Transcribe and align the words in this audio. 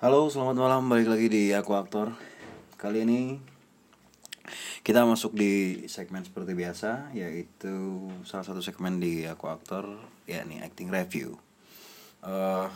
Halo, 0.00 0.32
selamat 0.32 0.56
malam. 0.56 0.88
Balik 0.88 1.12
lagi 1.12 1.28
di 1.28 1.42
Aku 1.52 1.76
Aktor. 1.76 2.16
Kali 2.80 3.04
ini 3.04 3.36
kita 4.80 5.04
masuk 5.04 5.36
di 5.36 5.84
segmen 5.92 6.24
seperti 6.24 6.56
biasa, 6.56 7.12
yaitu 7.12 8.08
salah 8.24 8.40
satu 8.40 8.64
segmen 8.64 8.96
di 8.96 9.28
Aku 9.28 9.52
Aktor, 9.52 10.00
yakni 10.24 10.64
acting 10.64 10.88
review. 10.88 11.36
Uh, 12.24 12.72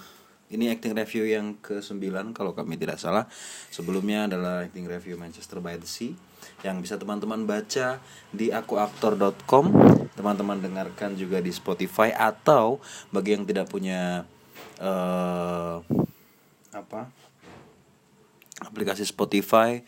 ini 0.53 0.69
acting 0.69 0.93
review 0.93 1.25
yang 1.25 1.57
ke-9 1.65 2.37
kalau 2.37 2.53
kami 2.53 2.77
tidak 2.77 3.01
salah. 3.01 3.25
Sebelumnya 3.73 4.29
adalah 4.29 4.69
acting 4.69 4.85
review 4.85 5.17
Manchester 5.17 5.65
by 5.65 5.81
the 5.81 5.89
Sea 5.89 6.13
yang 6.61 6.85
bisa 6.85 7.01
teman-teman 7.01 7.49
baca 7.49 8.05
di 8.37 8.53
akuaktor.com. 8.53 9.73
Teman-teman 10.13 10.61
dengarkan 10.61 11.17
juga 11.17 11.41
di 11.41 11.57
Spotify 11.57 12.13
atau 12.13 12.85
bagi 13.09 13.33
yang 13.33 13.49
tidak 13.49 13.73
punya 13.73 14.29
uh, 14.77 15.81
apa 16.75 17.09
aplikasi 18.63 19.07
Spotify 19.07 19.83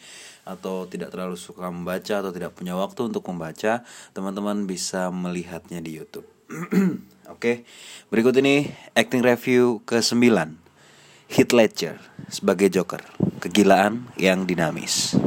atau 0.47 0.87
tidak 0.87 1.11
terlalu 1.11 1.35
suka 1.35 1.67
membaca 1.71 2.23
atau 2.23 2.31
tidak 2.31 2.55
punya 2.55 2.79
waktu 2.79 3.11
untuk 3.11 3.27
membaca, 3.27 3.83
teman-teman 4.15 4.67
bisa 4.71 5.11
melihatnya 5.11 5.83
di 5.83 5.99
YouTube. 5.99 6.27
Oke, 7.35 7.67
berikut 8.07 8.39
ini 8.39 8.71
acting 8.95 9.27
review 9.27 9.83
ke-9. 9.83 10.55
Heath 11.27 11.51
Ledger 11.51 11.99
sebagai 12.31 12.71
Joker, 12.71 13.03
kegilaan 13.43 14.07
yang 14.15 14.47
dinamis. 14.47 15.19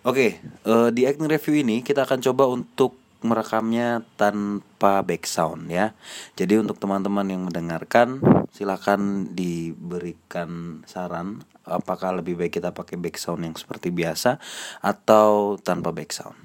Oke, 0.00 0.40
uh, 0.64 0.88
di 0.88 1.04
acting 1.04 1.28
review 1.28 1.60
ini 1.60 1.84
kita 1.84 2.08
akan 2.08 2.24
coba 2.24 2.48
untuk 2.48 2.96
merekamnya 3.22 4.02
tanpa 4.18 5.02
back 5.02 5.24
sound 5.26 5.70
ya. 5.70 5.94
Jadi 6.38 6.58
untuk 6.58 6.78
teman-teman 6.78 7.26
yang 7.26 7.42
mendengarkan 7.46 8.18
silahkan 8.52 9.26
diberikan 9.32 10.82
saran 10.84 11.42
apakah 11.64 12.18
lebih 12.18 12.36
baik 12.36 12.58
kita 12.58 12.74
pakai 12.74 12.98
back 12.98 13.16
sound 13.16 13.46
yang 13.46 13.54
seperti 13.54 13.94
biasa 13.94 14.42
atau 14.82 15.56
tanpa 15.58 15.94
back 15.94 16.10
sound. 16.10 16.38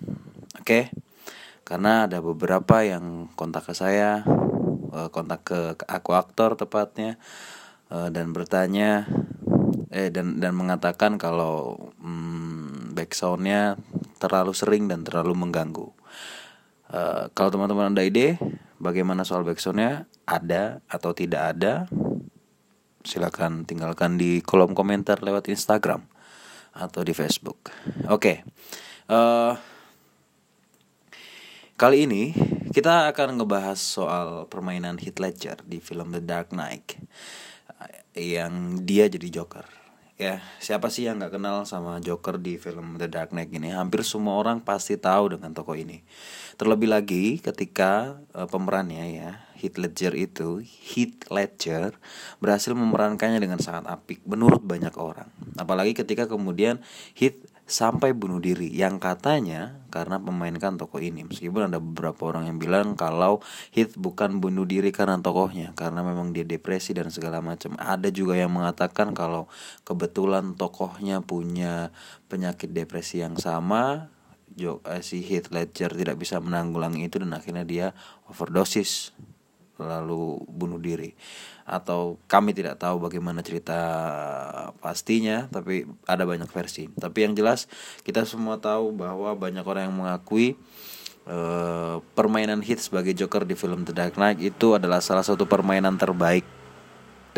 Oke. 0.61 0.93
Karena 1.67 2.07
ada 2.07 2.23
beberapa 2.23 2.79
yang 2.79 3.27
kontak 3.35 3.67
ke 3.67 3.73
saya, 3.75 4.23
eh, 4.95 5.09
kontak 5.11 5.43
ke 5.43 5.59
aku 5.83 6.15
aktor 6.15 6.55
tepatnya 6.55 7.19
eh, 7.91 8.07
dan 8.07 8.31
bertanya 8.31 9.03
eh 9.91 10.11
dan 10.11 10.39
dan 10.39 10.55
mengatakan 10.55 11.15
kalau 11.19 11.75
hmm, 11.99 12.91
back 12.95 13.11
soundnya 13.15 13.75
terlalu 14.19 14.51
sering 14.55 14.87
dan 14.87 15.03
terlalu 15.03 15.35
mengganggu. 15.35 15.96
Uh, 16.87 17.27
kalau 17.35 17.51
teman-teman 17.51 17.91
ada 17.91 18.03
ide 18.03 18.39
bagaimana 18.79 19.27
soal 19.27 19.43
backsoundnya 19.43 20.07
ada 20.23 20.79
atau 20.87 21.11
tidak 21.11 21.55
ada 21.55 21.91
silakan 23.03 23.67
tinggalkan 23.67 24.15
di 24.15 24.39
kolom 24.39 24.71
komentar 24.71 25.19
lewat 25.19 25.51
Instagram 25.51 26.03
atau 26.71 27.03
di 27.03 27.11
Facebook. 27.11 27.71
Oke, 28.07 28.11
okay. 28.11 28.37
uh, 29.09 29.15
eh, 29.15 29.53
kali 31.79 32.07
ini 32.07 32.31
kita 32.71 33.09
akan 33.11 33.39
ngebahas 33.39 33.79
soal 33.79 34.27
permainan 34.47 34.99
Heath 34.99 35.19
Ledger 35.19 35.59
di 35.63 35.79
film 35.79 36.11
The 36.11 36.21
Dark 36.23 36.51
Knight 36.51 36.99
yang 38.17 38.81
dia 38.81 39.05
jadi 39.05 39.29
Joker 39.29 39.76
ya 40.17 40.41
siapa 40.57 40.89
sih 40.89 41.05
yang 41.05 41.21
nggak 41.21 41.37
kenal 41.37 41.61
sama 41.69 42.01
Joker 42.01 42.41
di 42.41 42.57
film 42.57 42.97
The 42.97 43.05
Dark 43.05 43.31
Knight 43.31 43.53
ini? 43.53 43.69
Hampir 43.69 44.01
semua 44.01 44.37
orang 44.37 44.65
pasti 44.65 44.97
tahu 44.97 45.37
dengan 45.37 45.53
tokoh 45.53 45.77
ini. 45.77 46.01
Terlebih 46.57 46.89
lagi 46.89 47.37
ketika 47.37 48.17
uh, 48.33 48.49
pemerannya 48.49 49.05
ya 49.13 49.31
Heath 49.57 49.77
Ledger 49.77 50.13
itu 50.17 50.61
Heath 50.65 51.29
Ledger 51.29 51.97
berhasil 52.41 52.73
memerankannya 52.73 53.37
dengan 53.37 53.61
sangat 53.61 53.89
apik 53.89 54.25
menurut 54.25 54.65
banyak 54.65 54.93
orang. 54.97 55.29
Apalagi 55.57 55.93
ketika 55.93 56.25
kemudian 56.25 56.81
Heath 57.13 57.45
sampai 57.67 58.15
bunuh 58.15 58.39
diri. 58.39 58.71
Yang 58.71 59.03
katanya 59.03 59.83
karena 59.91 60.17
memainkan 60.17 60.79
tokoh 60.79 61.03
ini 61.03 61.27
meskipun 61.27 61.67
ada 61.67 61.83
beberapa 61.83 62.31
orang 62.31 62.47
yang 62.47 62.57
bilang 62.57 62.95
kalau 62.95 63.43
Heath 63.75 63.99
bukan 63.99 64.39
bunuh 64.39 64.63
diri 64.63 64.95
karena 64.95 65.19
tokohnya 65.19 65.75
karena 65.75 66.01
memang 66.01 66.31
dia 66.31 66.47
depresi 66.47 66.95
dan 66.95 67.11
segala 67.11 67.43
macam. 67.43 67.75
Ada 67.75 68.09
juga 68.09 68.39
yang 68.39 68.55
mengatakan 68.55 69.11
kalau 69.11 69.51
kebetulan 69.83 70.55
tokohnya 70.55 71.19
punya 71.21 71.91
penyakit 72.31 72.71
depresi 72.71 73.19
yang 73.21 73.35
sama 73.35 74.09
eh, 74.57 75.03
si 75.03 75.21
Heath 75.27 75.51
Ledger 75.51 75.91
tidak 75.91 76.17
bisa 76.17 76.39
menanggulangi 76.39 77.05
itu 77.11 77.19
dan 77.19 77.35
akhirnya 77.35 77.67
dia 77.67 77.87
overdosis 78.31 79.11
lalu 79.79 80.41
bunuh 80.45 80.81
diri. 80.81 81.13
Atau 81.67 82.21
kami 82.25 82.53
tidak 82.53 82.81
tahu 82.81 83.01
bagaimana 83.01 83.41
cerita 83.41 83.79
pastinya 84.81 85.47
tapi 85.49 85.85
ada 86.05 86.23
banyak 86.25 86.49
versi. 86.49 86.89
Tapi 86.91 87.27
yang 87.29 87.33
jelas 87.33 87.65
kita 88.01 88.25
semua 88.25 88.57
tahu 88.57 88.93
bahwa 88.93 89.33
banyak 89.37 89.63
orang 89.63 89.89
yang 89.89 89.97
mengakui 89.97 90.57
uh, 91.27 91.99
permainan 92.17 92.63
hit 92.63 92.81
sebagai 92.81 93.13
Joker 93.13 93.43
di 93.43 93.53
film 93.53 93.83
The 93.83 93.93
Dark 93.93 94.15
Knight 94.15 94.41
itu 94.41 94.73
adalah 94.73 95.03
salah 95.03 95.23
satu 95.23 95.45
permainan 95.45 95.99
terbaik. 95.99 96.45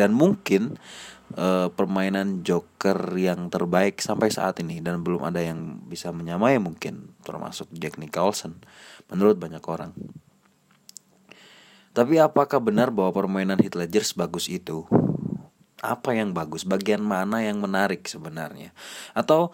Dan 0.00 0.16
mungkin 0.16 0.80
uh, 1.36 1.68
permainan 1.70 2.42
Joker 2.42 2.96
yang 3.14 3.52
terbaik 3.52 4.00
sampai 4.00 4.32
saat 4.32 4.58
ini 4.64 4.80
dan 4.80 5.04
belum 5.04 5.22
ada 5.28 5.44
yang 5.44 5.84
bisa 5.86 6.10
menyamai 6.10 6.56
mungkin 6.58 7.14
termasuk 7.22 7.68
Jack 7.76 8.00
Nicholson 8.00 8.58
menurut 9.12 9.36
banyak 9.36 9.62
orang. 9.66 9.92
Tapi 11.90 12.22
apakah 12.22 12.62
benar 12.62 12.94
bahwa 12.94 13.10
permainan 13.10 13.58
Heath 13.58 13.74
Ledger 13.74 14.06
sebagus 14.06 14.46
itu? 14.46 14.86
Apa 15.82 16.14
yang 16.14 16.30
bagus? 16.30 16.62
Bagian 16.62 17.02
mana 17.02 17.42
yang 17.42 17.58
menarik 17.58 18.06
sebenarnya? 18.06 18.70
Atau 19.16 19.50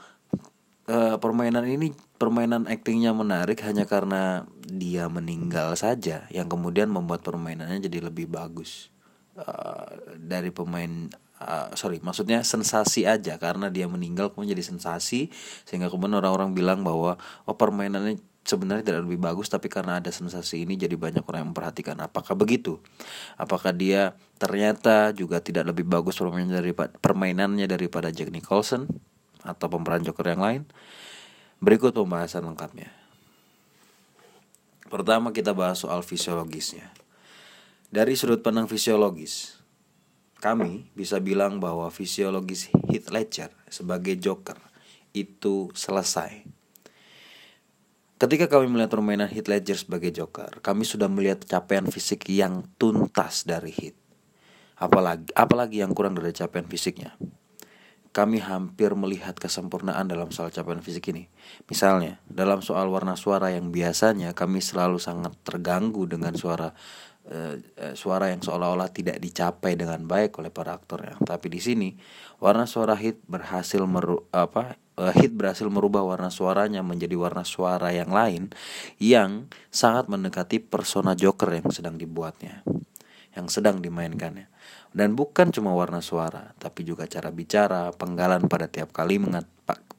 uh, 0.90 1.16
permainan 1.18 1.66
ini 1.66 1.92
permainan 2.16 2.66
aktingnya 2.70 3.12
menarik 3.12 3.60
hanya 3.62 3.84
karena 3.84 4.48
dia 4.64 5.06
meninggal 5.10 5.76
saja 5.76 6.24
yang 6.32 6.48
kemudian 6.48 6.88
membuat 6.88 7.22
permainannya 7.22 7.82
jadi 7.86 8.08
lebih 8.08 8.30
bagus 8.30 8.88
uh, 9.36 10.16
dari 10.16 10.48
pemain 10.50 11.12
uh, 11.42 11.68
sorry 11.76 12.00
maksudnya 12.00 12.40
sensasi 12.40 13.04
aja 13.04 13.36
karena 13.36 13.68
dia 13.68 13.84
meninggal 13.86 14.32
kemudian 14.32 14.56
jadi 14.56 14.64
sensasi 14.64 15.28
sehingga 15.68 15.92
kemudian 15.92 16.18
orang-orang 16.24 16.56
bilang 16.56 16.80
bahwa 16.80 17.20
oh 17.44 17.56
permainannya 17.56 18.16
sebenarnya 18.46 18.86
tidak 18.86 19.02
lebih 19.10 19.18
bagus 19.18 19.50
tapi 19.50 19.66
karena 19.66 19.98
ada 19.98 20.14
sensasi 20.14 20.62
ini 20.62 20.78
jadi 20.78 20.94
banyak 20.94 21.26
orang 21.26 21.44
yang 21.44 21.50
memperhatikan. 21.50 21.98
Apakah 21.98 22.38
begitu? 22.38 22.78
Apakah 23.34 23.74
dia 23.74 24.14
ternyata 24.38 25.10
juga 25.10 25.42
tidak 25.42 25.74
lebih 25.74 25.82
bagus 25.82 26.14
permainannya 26.16 26.62
daripada 26.62 26.92
permainannya 27.02 27.66
daripada 27.66 28.08
Jack 28.14 28.30
Nicholson 28.30 28.86
atau 29.42 29.66
pemeran 29.66 30.06
Joker 30.06 30.30
yang 30.30 30.40
lain? 30.40 30.62
Berikut 31.58 31.90
pembahasan 31.92 32.46
lengkapnya. 32.46 32.94
Pertama 34.86 35.34
kita 35.34 35.50
bahas 35.50 35.82
soal 35.82 36.06
fisiologisnya. 36.06 36.94
Dari 37.90 38.14
sudut 38.14 38.38
pandang 38.46 38.70
fisiologis 38.70 39.58
kami 40.38 40.86
bisa 40.94 41.18
bilang 41.18 41.58
bahwa 41.58 41.90
fisiologis 41.90 42.70
Heath 42.86 43.10
Ledger 43.10 43.50
sebagai 43.66 44.14
Joker 44.14 44.60
itu 45.16 45.72
selesai 45.72 46.55
Ketika 48.16 48.48
kami 48.48 48.72
melihat 48.72 48.96
permainan 48.96 49.28
Heath 49.28 49.44
Ledger 49.44 49.76
sebagai 49.76 50.08
Joker, 50.08 50.64
kami 50.64 50.88
sudah 50.88 51.04
melihat 51.04 51.44
capaian 51.44 51.84
fisik 51.84 52.24
yang 52.32 52.64
tuntas 52.80 53.44
dari 53.44 53.68
Heath. 53.68 54.00
Apalagi, 54.80 55.28
apalagi 55.36 55.84
yang 55.84 55.92
kurang 55.92 56.16
dari 56.16 56.32
capaian 56.32 56.64
fisiknya. 56.64 57.12
Kami 58.16 58.40
hampir 58.40 58.96
melihat 58.96 59.36
kesempurnaan 59.36 60.08
dalam 60.08 60.32
soal 60.32 60.48
capaian 60.48 60.80
fisik 60.80 61.12
ini. 61.12 61.28
Misalnya, 61.68 62.16
dalam 62.24 62.64
soal 62.64 62.88
warna 62.88 63.20
suara 63.20 63.52
yang 63.52 63.68
biasanya 63.68 64.32
kami 64.32 64.64
selalu 64.64 64.96
sangat 64.96 65.36
terganggu 65.44 66.08
dengan 66.08 66.32
suara 66.32 66.72
uh, 67.28 67.54
suara 67.92 68.32
yang 68.32 68.40
seolah-olah 68.40 68.96
tidak 68.96 69.20
dicapai 69.20 69.76
dengan 69.76 70.08
baik 70.08 70.40
oleh 70.40 70.48
para 70.48 70.72
aktor 70.72 71.04
ya. 71.04 71.20
Tapi 71.20 71.52
di 71.52 71.60
sini 71.60 71.92
warna 72.40 72.64
suara 72.64 72.96
hit 72.96 73.20
berhasil 73.28 73.84
meru 73.84 74.24
apa 74.32 74.80
hit 74.96 75.36
berhasil 75.36 75.68
merubah 75.68 76.00
warna 76.00 76.32
suaranya 76.32 76.80
menjadi 76.80 77.12
warna 77.20 77.44
suara 77.44 77.92
yang 77.92 78.08
lain 78.08 78.48
yang 78.96 79.52
sangat 79.68 80.08
mendekati 80.08 80.56
persona 80.64 81.12
Joker 81.12 81.52
yang 81.52 81.68
sedang 81.68 82.00
dibuatnya, 82.00 82.64
yang 83.36 83.52
sedang 83.52 83.84
dimainkannya. 83.84 84.48
Dan 84.96 85.12
bukan 85.12 85.52
cuma 85.52 85.76
warna 85.76 86.00
suara, 86.00 86.56
tapi 86.56 86.88
juga 86.88 87.04
cara 87.04 87.28
bicara, 87.28 87.92
penggalan 87.92 88.48
pada 88.48 88.72
tiap 88.72 88.96
kalimat, 88.96 89.44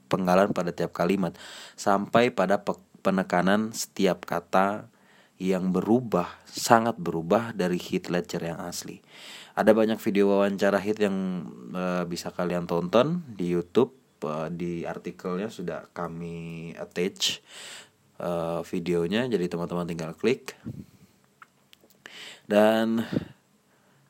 penggalan 0.09 0.49
pada 0.49 0.73
tiap 0.73 0.89
kalimat, 0.97 1.37
sampai 1.77 2.33
pada 2.33 2.57
penekanan 3.05 3.77
setiap 3.77 4.25
kata 4.25 4.89
yang 5.37 5.69
berubah, 5.69 6.41
sangat 6.49 6.97
berubah 6.97 7.53
dari 7.53 7.77
hit 7.77 8.09
Ledger 8.09 8.41
yang 8.41 8.57
asli. 8.65 9.05
Ada 9.53 9.77
banyak 9.77 10.01
video 10.01 10.33
wawancara 10.33 10.81
hit 10.81 10.97
yang 10.97 11.45
uh, 11.77 12.01
bisa 12.09 12.33
kalian 12.33 12.65
tonton 12.65 13.21
di 13.37 13.53
YouTube 13.53 14.06
di 14.53 14.83
artikelnya 14.87 15.51
sudah 15.51 15.89
kami 15.93 16.71
attach 16.73 17.43
uh, 18.21 18.65
videonya 18.65 19.29
jadi 19.29 19.45
teman-teman 19.51 19.85
tinggal 19.85 20.17
klik 20.17 20.57
dan 22.49 23.05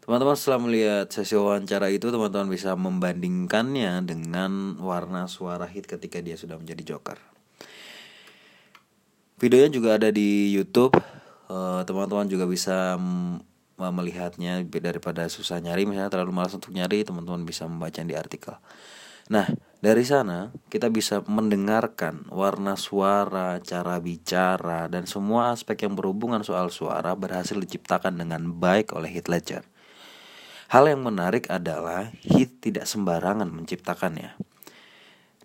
Teman-teman 0.07 0.39
setelah 0.39 0.63
melihat 0.63 1.11
sesi 1.11 1.35
wawancara 1.35 1.91
itu 1.91 2.07
teman-teman 2.07 2.47
bisa 2.47 2.71
membandingkannya 2.79 4.07
dengan 4.07 4.79
warna 4.79 5.27
suara 5.27 5.67
hit 5.67 5.83
ketika 5.83 6.23
dia 6.23 6.39
sudah 6.39 6.55
menjadi 6.55 6.95
Joker. 6.95 7.19
Videonya 9.35 9.67
juga 9.67 9.99
ada 9.99 10.07
di 10.07 10.55
YouTube. 10.55 10.95
Eh, 11.51 11.81
teman-teman 11.83 12.23
uh, 12.23 12.31
juga 12.31 12.47
bisa 12.47 12.95
melihatnya 13.75 14.63
daripada 14.79 15.27
susah 15.27 15.59
nyari 15.59 15.83
misalnya 15.83 16.07
terlalu 16.07 16.39
malas 16.39 16.55
untuk 16.55 16.71
nyari 16.71 17.03
teman-teman 17.03 17.43
bisa 17.43 17.67
membaca 17.67 17.99
di 17.99 18.15
artikel. 18.15 18.55
Nah, 19.27 19.43
dari 19.77 20.01
sana 20.01 20.49
kita 20.73 20.89
bisa 20.89 21.21
mendengarkan 21.29 22.25
warna 22.33 22.73
suara, 22.73 23.61
cara 23.61 24.01
bicara 24.01 24.89
dan 24.89 25.05
semua 25.05 25.53
aspek 25.53 25.85
yang 25.85 25.93
berhubungan 25.93 26.41
soal 26.41 26.73
suara 26.73 27.13
berhasil 27.13 27.53
diciptakan 27.53 28.17
dengan 28.17 28.57
baik 28.57 28.97
oleh 28.97 29.13
Heath 29.13 29.29
Ledger. 29.29 29.61
Hal 30.73 30.89
yang 30.89 31.05
menarik 31.05 31.47
adalah 31.53 32.09
Heath 32.25 32.57
tidak 32.59 32.89
sembarangan 32.89 33.47
menciptakannya. 33.47 34.35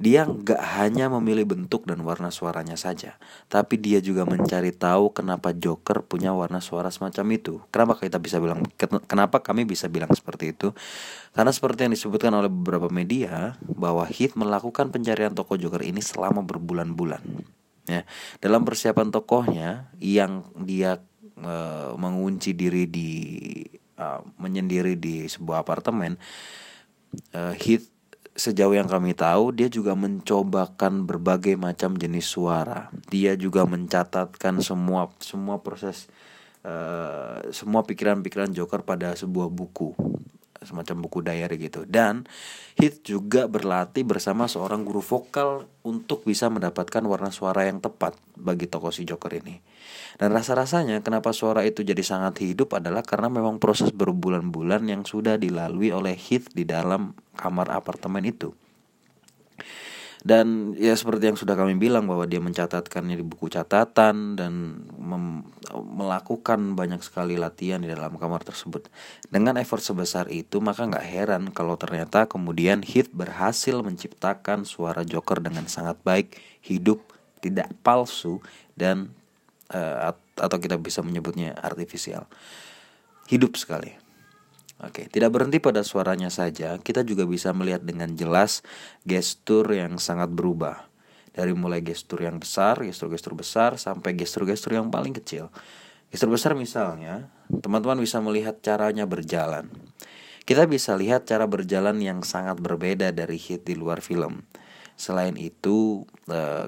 Dia 0.02 0.26
nggak 0.26 0.58
hanya 0.82 1.06
memilih 1.06 1.46
bentuk 1.46 1.86
dan 1.86 2.02
warna 2.02 2.34
suaranya 2.34 2.74
saja, 2.74 3.22
tapi 3.46 3.78
dia 3.78 4.02
juga 4.02 4.26
mencari 4.26 4.74
tahu 4.74 5.14
kenapa 5.14 5.54
Joker 5.54 6.02
punya 6.02 6.34
warna 6.34 6.58
suara 6.58 6.90
semacam 6.90 7.38
itu. 7.38 7.62
Kenapa 7.70 8.02
kita 8.02 8.18
bisa 8.18 8.42
bilang, 8.42 8.66
kenapa 9.06 9.38
kami 9.38 9.62
bisa 9.62 9.86
bilang 9.86 10.10
seperti 10.10 10.50
itu? 10.58 10.74
Karena 11.30 11.54
seperti 11.54 11.86
yang 11.86 11.94
disebutkan 11.94 12.34
oleh 12.34 12.50
beberapa 12.50 12.90
media, 12.90 13.54
bahwa 13.62 14.02
Heath 14.10 14.34
melakukan 14.34 14.90
pencarian 14.90 15.30
tokoh 15.38 15.54
Joker 15.54 15.86
ini 15.86 16.02
selama 16.02 16.42
berbulan-bulan. 16.42 17.22
Ya, 17.86 18.02
dalam 18.42 18.66
persiapan 18.66 19.14
tokohnya 19.14 19.90
yang 19.98 20.46
dia 20.54 21.02
e, 21.34 21.54
mengunci 21.98 22.54
diri 22.54 22.86
di 22.86 23.10
uh, 24.02 24.20
menyendiri 24.38 24.98
di 24.98 25.26
sebuah 25.30 25.62
apartemen 25.62 26.18
uh, 27.36 27.54
Heath 27.56 27.88
sejauh 28.32 28.72
yang 28.72 28.88
kami 28.88 29.12
tahu 29.12 29.52
dia 29.52 29.68
juga 29.68 29.92
mencobakan 29.92 31.04
berbagai 31.04 31.56
macam 31.60 31.96
jenis 31.96 32.26
suara. 32.28 32.88
Dia 33.12 33.36
juga 33.36 33.68
mencatatkan 33.68 34.64
semua 34.64 35.12
semua 35.20 35.60
proses 35.60 36.08
uh, 36.64 37.44
semua 37.52 37.84
pikiran-pikiran 37.84 38.52
Joker 38.56 38.84
pada 38.84 39.12
sebuah 39.12 39.52
buku 39.52 39.92
semacam 40.62 40.96
buku 41.02 41.18
diary 41.26 41.58
gitu. 41.58 41.82
Dan 41.84 42.24
Hit 42.78 43.04
juga 43.04 43.50
berlatih 43.50 44.06
bersama 44.06 44.48
seorang 44.48 44.86
guru 44.86 45.04
vokal 45.04 45.68
untuk 45.84 46.24
bisa 46.24 46.48
mendapatkan 46.48 47.02
warna 47.04 47.28
suara 47.34 47.68
yang 47.68 47.82
tepat 47.82 48.16
bagi 48.38 48.64
tokoh 48.70 48.94
si 48.94 49.04
Joker 49.04 49.34
ini 49.36 49.71
dan 50.20 50.28
rasa-rasanya 50.32 51.00
kenapa 51.00 51.32
suara 51.32 51.64
itu 51.64 51.80
jadi 51.80 52.00
sangat 52.04 52.42
hidup 52.44 52.76
adalah 52.76 53.00
karena 53.00 53.32
memang 53.32 53.56
proses 53.56 53.92
berbulan-bulan 53.94 54.84
yang 54.88 55.02
sudah 55.08 55.40
dilalui 55.40 55.92
oleh 55.94 56.16
Hit 56.16 56.52
di 56.52 56.68
dalam 56.68 57.16
kamar 57.36 57.72
apartemen 57.72 58.24
itu. 58.28 58.52
Dan 60.22 60.78
ya 60.78 60.94
seperti 60.94 61.34
yang 61.34 61.38
sudah 61.38 61.58
kami 61.58 61.74
bilang 61.74 62.06
bahwa 62.06 62.30
dia 62.30 62.38
mencatatkannya 62.38 63.18
di 63.18 63.26
buku 63.26 63.50
catatan 63.50 64.38
dan 64.38 64.86
melakukan 65.74 66.78
banyak 66.78 67.02
sekali 67.02 67.34
latihan 67.34 67.82
di 67.82 67.90
dalam 67.90 68.14
kamar 68.14 68.46
tersebut. 68.46 68.86
Dengan 69.26 69.58
effort 69.58 69.82
sebesar 69.82 70.30
itu 70.30 70.62
maka 70.62 70.86
nggak 70.86 71.06
heran 71.10 71.42
kalau 71.50 71.74
ternyata 71.74 72.30
kemudian 72.30 72.86
Hit 72.86 73.10
berhasil 73.10 73.82
menciptakan 73.82 74.62
suara 74.62 75.02
Joker 75.02 75.42
dengan 75.42 75.66
sangat 75.66 75.98
baik 76.06 76.38
hidup 76.62 77.02
tidak 77.42 77.74
palsu 77.82 78.38
dan 78.78 79.10
uh, 79.72 80.12
atau 80.38 80.58
kita 80.60 80.76
bisa 80.78 81.00
menyebutnya 81.00 81.56
artifisial 81.58 82.28
hidup 83.26 83.56
sekali 83.56 84.02
Oke, 84.82 85.06
tidak 85.06 85.30
berhenti 85.30 85.62
pada 85.62 85.86
suaranya 85.86 86.26
saja, 86.26 86.74
kita 86.74 87.06
juga 87.06 87.22
bisa 87.22 87.54
melihat 87.54 87.86
dengan 87.86 88.10
jelas 88.18 88.66
gestur 89.06 89.70
yang 89.70 89.94
sangat 90.02 90.34
berubah. 90.34 90.90
Dari 91.30 91.54
mulai 91.54 91.86
gestur 91.86 92.26
yang 92.26 92.42
besar, 92.42 92.82
gestur-gestur 92.82 93.38
besar, 93.38 93.78
sampai 93.78 94.18
gestur-gestur 94.18 94.74
yang 94.74 94.90
paling 94.90 95.14
kecil. 95.14 95.54
Gestur 96.10 96.34
besar 96.34 96.58
misalnya, 96.58 97.30
teman-teman 97.46 98.02
bisa 98.02 98.18
melihat 98.18 98.58
caranya 98.58 99.06
berjalan. 99.06 99.70
Kita 100.42 100.66
bisa 100.66 100.98
lihat 100.98 101.30
cara 101.30 101.46
berjalan 101.46 102.02
yang 102.02 102.26
sangat 102.26 102.58
berbeda 102.58 103.14
dari 103.14 103.38
hit 103.38 103.62
di 103.62 103.78
luar 103.78 104.02
film. 104.02 104.42
Selain 104.98 105.38
itu, 105.38 106.02
eh, 106.26 106.66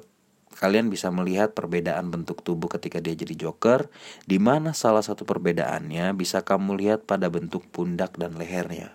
kalian 0.54 0.88
bisa 0.88 1.10
melihat 1.10 1.52
perbedaan 1.52 2.08
bentuk 2.08 2.40
tubuh 2.46 2.70
ketika 2.70 3.02
dia 3.02 3.18
jadi 3.18 3.34
Joker, 3.34 3.90
di 4.24 4.38
mana 4.38 4.72
salah 4.72 5.02
satu 5.02 5.26
perbedaannya 5.26 6.14
bisa 6.14 6.46
kamu 6.46 6.78
lihat 6.78 7.04
pada 7.04 7.28
bentuk 7.28 7.66
pundak 7.68 8.14
dan 8.16 8.38
lehernya. 8.38 8.94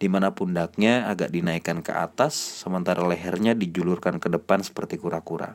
Di 0.00 0.10
mana 0.10 0.34
pundaknya 0.34 1.06
agak 1.06 1.30
dinaikkan 1.30 1.84
ke 1.84 1.94
atas, 1.94 2.34
sementara 2.34 3.06
lehernya 3.06 3.54
dijulurkan 3.54 4.18
ke 4.18 4.26
depan 4.32 4.64
seperti 4.64 4.98
kura-kura. 4.98 5.54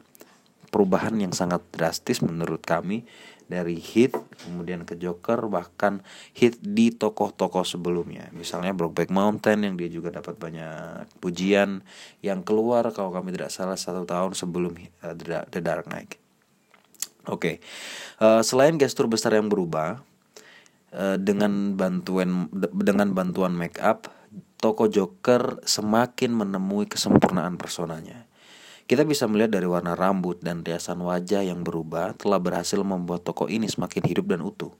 Perubahan 0.69 1.17
yang 1.17 1.33
sangat 1.33 1.65
drastis 1.73 2.21
menurut 2.21 2.61
kami 2.61 3.05
dari 3.49 3.81
hit 3.81 4.13
kemudian 4.45 4.85
ke 4.85 4.93
Joker 4.93 5.49
bahkan 5.49 6.05
hit 6.37 6.61
di 6.61 6.93
tokoh-tokoh 6.93 7.65
sebelumnya 7.65 8.29
misalnya 8.37 8.77
Brokeback 8.77 9.09
Mountain 9.09 9.65
yang 9.65 9.75
dia 9.75 9.89
juga 9.89 10.13
dapat 10.13 10.37
banyak 10.37 11.09
pujian 11.17 11.81
yang 12.21 12.45
keluar 12.45 12.85
kalau 12.93 13.09
kami 13.09 13.33
tidak 13.33 13.49
salah 13.49 13.75
satu 13.75 14.05
tahun 14.05 14.37
sebelum 14.37 14.77
uh, 15.01 15.17
The 15.49 15.59
Dark 15.65 15.89
Knight. 15.89 16.21
Oke, 17.27 17.35
okay. 17.35 17.55
uh, 18.23 18.39
eh, 18.39 18.41
selain 18.45 18.79
gestur 18.79 19.05
besar 19.05 19.35
yang 19.35 19.51
berubah 19.51 20.01
uh, 20.95 21.17
dengan 21.19 21.77
bantuan 21.77 22.49
dengan 22.73 23.13
bantuan 23.13 23.53
make 23.53 23.77
up, 23.81 24.09
tokoh 24.57 24.89
Joker 24.89 25.61
semakin 25.61 26.31
menemui 26.33 26.89
kesempurnaan 26.89 27.59
personanya. 27.59 28.28
Kita 28.89 29.05
bisa 29.05 29.29
melihat 29.29 29.53
dari 29.53 29.69
warna 29.69 29.93
rambut 29.93 30.41
dan 30.41 30.65
riasan 30.65 31.05
wajah 31.05 31.45
yang 31.45 31.61
berubah 31.61 32.17
telah 32.17 32.41
berhasil 32.41 32.81
membuat 32.81 33.21
toko 33.21 33.45
ini 33.45 33.69
semakin 33.69 34.01
hidup 34.01 34.33
dan 34.33 34.41
utuh. 34.41 34.73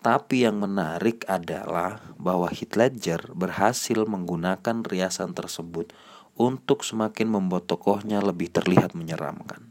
Tapi 0.00 0.48
yang 0.48 0.56
menarik 0.56 1.28
adalah 1.28 2.00
bahwa 2.16 2.48
Heath 2.48 2.80
Ledger 2.80 3.20
berhasil 3.36 4.08
menggunakan 4.08 4.80
riasan 4.88 5.36
tersebut 5.36 5.92
untuk 6.32 6.80
semakin 6.80 7.28
membuat 7.28 7.68
tokohnya 7.68 8.24
lebih 8.24 8.48
terlihat 8.48 8.96
menyeramkan. 8.96 9.68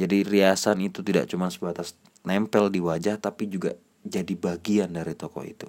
Jadi 0.00 0.24
riasan 0.24 0.80
itu 0.80 1.04
tidak 1.04 1.28
cuma 1.28 1.52
sebatas 1.52 2.00
nempel 2.24 2.72
di 2.72 2.80
wajah 2.80 3.20
tapi 3.20 3.44
juga 3.52 3.76
jadi 4.00 4.32
bagian 4.32 4.96
dari 4.96 5.12
tokoh 5.12 5.44
itu. 5.44 5.68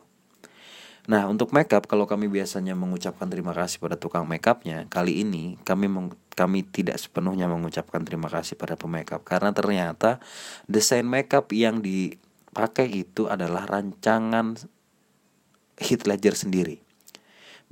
Nah, 1.10 1.26
untuk 1.26 1.50
makeup 1.58 1.90
kalau 1.90 2.06
kami 2.06 2.30
biasanya 2.30 2.78
mengucapkan 2.78 3.26
terima 3.26 3.50
kasih 3.50 3.82
pada 3.82 3.98
tukang 3.98 4.30
makeupnya, 4.30 4.86
kali 4.94 5.26
ini 5.26 5.58
kami 5.66 5.90
meng, 5.90 6.14
kami 6.38 6.62
tidak 6.62 7.02
sepenuhnya 7.02 7.50
mengucapkan 7.50 8.06
terima 8.06 8.30
kasih 8.30 8.54
pada 8.54 8.78
pemakeup 8.78 9.26
karena 9.26 9.50
ternyata 9.50 10.22
desain 10.70 11.02
makeup 11.02 11.50
yang 11.50 11.82
dipakai 11.82 12.86
itu 12.94 13.26
adalah 13.26 13.66
rancangan 13.66 14.54
Heath 15.82 16.06
Ledger 16.06 16.38
sendiri. 16.38 16.78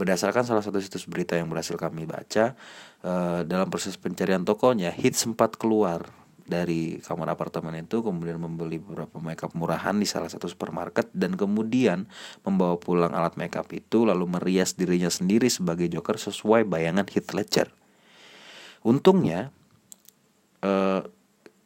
Berdasarkan 0.01 0.41
salah 0.41 0.65
satu 0.65 0.81
situs 0.81 1.05
berita 1.05 1.37
yang 1.37 1.45
berhasil 1.45 1.77
kami 1.77 2.09
baca, 2.09 2.57
uh, 3.05 3.45
dalam 3.45 3.69
proses 3.69 4.01
pencarian 4.01 4.41
tokonya, 4.41 4.89
Heath 4.89 5.13
sempat 5.13 5.61
keluar 5.61 6.09
dari 6.47 7.03
kamar 7.03 7.35
apartemen 7.35 7.75
itu 7.75 7.99
kemudian 7.99 8.39
membeli 8.39 8.79
beberapa 8.79 9.19
makeup 9.19 9.51
murahan 9.53 9.93
di 9.99 10.07
salah 10.07 10.31
satu 10.31 10.47
supermarket 10.47 11.11
dan 11.11 11.35
kemudian 11.35 12.07
membawa 12.47 12.79
pulang 12.79 13.11
alat 13.11 13.35
makeup 13.35 13.67
itu 13.75 14.07
lalu 14.07 14.25
merias 14.39 14.79
dirinya 14.79 15.11
sendiri 15.11 15.51
sebagai 15.51 15.91
Joker 15.91 16.15
sesuai 16.15 16.63
bayangan 16.63 17.03
Heath 17.11 17.35
Ledger. 17.35 17.67
Untungnya 18.87 19.51
uh, 20.63 21.03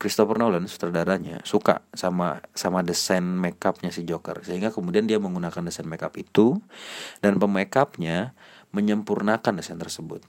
Christopher 0.01 0.41
Nolan 0.41 0.65
sutradaranya 0.65 1.45
suka 1.45 1.85
sama 1.93 2.41
sama 2.57 2.81
desain 2.81 3.21
makeupnya 3.21 3.93
si 3.93 4.01
Joker 4.01 4.41
sehingga 4.41 4.73
kemudian 4.73 5.05
dia 5.05 5.21
menggunakan 5.21 5.61
desain 5.61 5.85
makeup 5.85 6.17
itu 6.17 6.57
dan 7.21 7.37
pemakeupnya 7.37 8.33
menyempurnakan 8.73 9.61
desain 9.61 9.77
tersebut. 9.77 10.25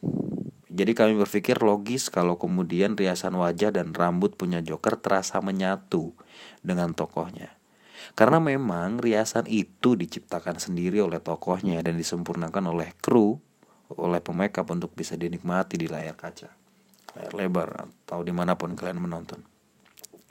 Jadi 0.73 0.97
kami 0.97 1.21
berpikir 1.21 1.61
logis 1.61 2.09
kalau 2.09 2.41
kemudian 2.41 2.97
riasan 2.97 3.37
wajah 3.37 3.69
dan 3.77 3.93
rambut 3.93 4.33
punya 4.41 4.65
Joker 4.65 4.97
terasa 4.97 5.37
menyatu 5.45 6.17
dengan 6.65 6.97
tokohnya. 6.97 7.53
Karena 8.17 8.41
memang 8.41 8.97
riasan 8.97 9.45
itu 9.53 9.95
diciptakan 10.01 10.57
sendiri 10.57 11.05
oleh 11.05 11.21
tokohnya 11.21 11.85
dan 11.85 12.01
disempurnakan 12.01 12.73
oleh 12.73 12.97
kru, 13.05 13.37
oleh 13.93 14.25
pemakeup 14.25 14.65
untuk 14.73 14.97
bisa 14.97 15.13
dinikmati 15.13 15.77
di 15.77 15.93
layar 15.93 16.17
kaca, 16.17 16.49
layar 17.21 17.33
lebar 17.37 17.69
atau 18.09 18.25
di 18.25 18.33
mana 18.33 18.57
pun 18.57 18.73
kalian 18.73 18.97
menonton. 18.97 19.45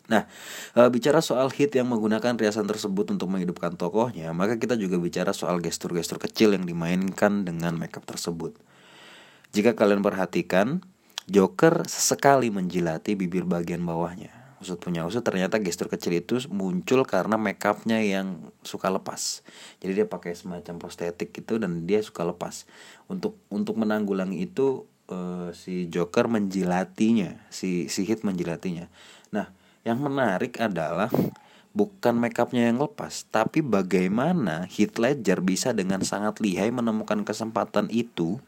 Nah, 0.09 0.27
e, 0.75 0.81
bicara 0.91 1.23
soal 1.23 1.47
hit 1.53 1.71
yang 1.77 1.87
menggunakan 1.87 2.35
riasan 2.35 2.67
tersebut 2.67 3.13
untuk 3.13 3.31
menghidupkan 3.31 3.77
tokohnya, 3.79 4.33
maka 4.35 4.57
kita 4.57 4.75
juga 4.75 4.97
bicara 4.97 5.31
soal 5.31 5.61
gestur-gestur 5.63 6.19
kecil 6.19 6.57
yang 6.57 6.67
dimainkan 6.67 7.47
dengan 7.47 7.77
makeup 7.77 8.03
tersebut. 8.03 8.57
Jika 9.51 9.75
kalian 9.75 9.99
perhatikan, 9.99 10.79
Joker 11.27 11.83
sesekali 11.87 12.47
menjilati 12.51 13.15
bibir 13.15 13.43
bagian 13.47 13.83
bawahnya. 13.83 14.41
usut 14.61 14.77
punya 14.77 15.01
usut 15.09 15.25
ternyata 15.25 15.57
gestur 15.57 15.89
kecil 15.89 16.21
itu 16.21 16.37
muncul 16.53 17.01
karena 17.01 17.33
makeupnya 17.33 17.97
yang 17.97 18.53
suka 18.61 18.93
lepas. 18.93 19.41
Jadi 19.81 19.91
dia 19.97 20.05
pakai 20.05 20.37
semacam 20.37 20.77
prostetik 20.77 21.33
gitu 21.33 21.57
dan 21.57 21.89
dia 21.89 21.97
suka 22.05 22.21
lepas. 22.21 22.69
Untuk 23.09 23.41
untuk 23.49 23.81
menanggulangi 23.81 24.45
itu 24.45 24.85
uh, 25.09 25.49
si 25.57 25.89
Joker 25.89 26.29
menjilatinya 26.29 27.41
si 27.49 27.89
si 27.89 28.05
Hit 28.05 28.21
menjilatinya. 28.21 28.85
Nah 29.33 29.49
yang 29.81 29.97
menarik 29.97 30.61
adalah 30.61 31.09
bukan 31.71 32.19
makeupnya 32.19 32.67
yang 32.67 32.83
lepas, 32.83 33.23
tapi 33.31 33.63
bagaimana 33.63 34.67
Heath 34.67 34.99
Ledger 34.99 35.39
bisa 35.39 35.71
dengan 35.71 36.03
sangat 36.03 36.43
lihai 36.43 36.69
menemukan 36.71 37.23
kesempatan 37.23 37.87
itu 37.91 38.43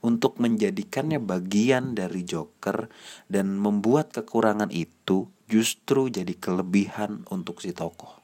untuk 0.00 0.40
menjadikannya 0.40 1.20
bagian 1.20 1.92
dari 1.92 2.24
Joker 2.24 2.88
dan 3.28 3.60
membuat 3.60 4.10
kekurangan 4.10 4.72
itu 4.72 5.28
justru 5.46 6.08
jadi 6.08 6.32
kelebihan 6.32 7.28
untuk 7.28 7.60
si 7.60 7.76
tokoh. 7.76 8.18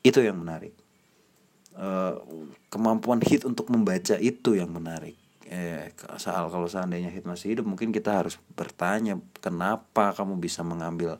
Itu 0.00 0.22
yang 0.22 0.40
menarik. 0.40 0.72
Uh, 1.74 2.22
kemampuan 2.70 3.22
Hit 3.24 3.42
untuk 3.46 3.70
membaca 3.72 4.14
itu 4.18 4.54
yang 4.54 4.70
menarik. 4.70 5.18
Eh, 5.50 5.90
soal 6.22 6.46
kalau 6.46 6.70
seandainya 6.70 7.10
Hit 7.10 7.26
masih 7.26 7.58
hidup, 7.58 7.66
mungkin 7.66 7.90
kita 7.90 8.22
harus 8.22 8.38
bertanya 8.54 9.18
kenapa 9.42 10.14
kamu 10.14 10.38
bisa 10.38 10.62
mengambil 10.62 11.18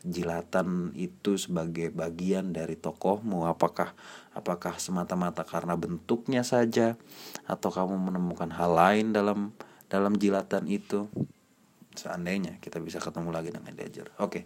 jilatan 0.00 0.96
itu 0.96 1.36
sebagai 1.36 1.92
bagian 1.92 2.56
dari 2.56 2.76
tokohmu? 2.76 3.44
Apakah 3.48 3.92
apakah 4.32 4.80
semata-mata 4.80 5.44
karena 5.44 5.76
bentuknya 5.76 6.40
saja? 6.46 6.96
Atau 7.44 7.68
kamu 7.68 7.96
menemukan 7.96 8.48
hal 8.54 8.72
lain 8.72 9.12
dalam 9.12 9.52
dalam 9.92 10.16
jilatan 10.16 10.66
itu? 10.70 11.08
Seandainya 11.92 12.56
kita 12.62 12.78
bisa 12.80 13.02
ketemu 13.02 13.30
lagi 13.34 13.50
dengan 13.52 13.72
Ledger 13.74 14.08
oke. 14.16 14.30
Okay. 14.30 14.42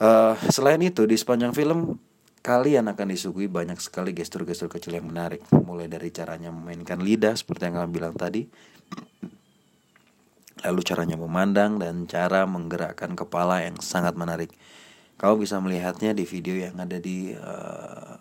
uh, 0.00 0.32
eh, 0.32 0.34
selain 0.54 0.80
itu 0.80 1.04
di 1.04 1.18
sepanjang 1.18 1.52
film 1.52 1.98
kalian 2.44 2.92
akan 2.92 3.08
disuguhi 3.08 3.48
banyak 3.48 3.80
sekali 3.80 4.12
gestur-gestur 4.12 4.68
kecil 4.68 4.96
yang 4.96 5.08
menarik. 5.08 5.40
Mulai 5.50 5.88
dari 5.88 6.12
caranya 6.12 6.52
memainkan 6.52 7.00
lidah 7.00 7.34
seperti 7.34 7.68
yang 7.68 7.80
kalian 7.80 7.92
bilang 7.92 8.14
tadi 8.14 8.46
lalu 10.62 10.80
caranya 10.86 11.18
memandang 11.18 11.82
dan 11.82 12.06
cara 12.06 12.46
menggerakkan 12.46 13.18
kepala 13.18 13.66
yang 13.66 13.80
sangat 13.82 14.14
menarik. 14.14 14.54
Kamu 15.18 15.42
bisa 15.42 15.58
melihatnya 15.58 16.14
di 16.14 16.22
video 16.22 16.54
yang 16.54 16.78
ada 16.78 16.98
di 17.02 17.34
uh, 17.34 18.14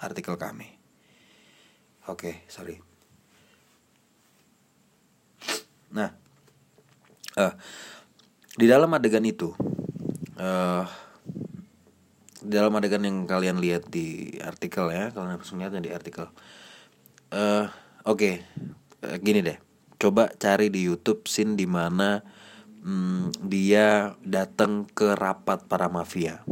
artikel 0.00 0.36
kami. 0.36 0.68
Oke, 2.10 2.28
okay, 2.28 2.34
sorry. 2.50 2.76
Nah, 5.92 6.10
uh, 7.38 7.54
di 8.56 8.66
dalam 8.66 8.90
adegan 8.96 9.22
itu, 9.22 9.52
uh, 10.40 10.84
di 12.40 12.52
dalam 12.52 12.72
adegan 12.74 13.04
yang 13.04 13.28
kalian 13.28 13.60
lihat 13.60 13.92
di 13.92 14.36
artikel 14.40 14.88
ya, 14.90 15.12
kalian 15.12 15.36
harus 15.36 15.52
melihatnya 15.52 15.80
di 15.84 15.92
artikel. 15.92 16.26
Uh, 17.32 17.68
Oke, 18.02 18.42
okay. 18.42 19.06
uh, 19.06 19.16
gini 19.22 19.44
deh 19.44 19.71
coba 20.02 20.34
cari 20.34 20.66
di 20.66 20.82
YouTube 20.82 21.30
scene 21.30 21.54
di 21.54 21.70
mana 21.70 22.18
hmm, 22.82 23.46
dia 23.46 24.18
datang 24.26 24.90
ke 24.90 25.14
rapat 25.14 25.70
para 25.70 25.86
mafia. 25.86 26.42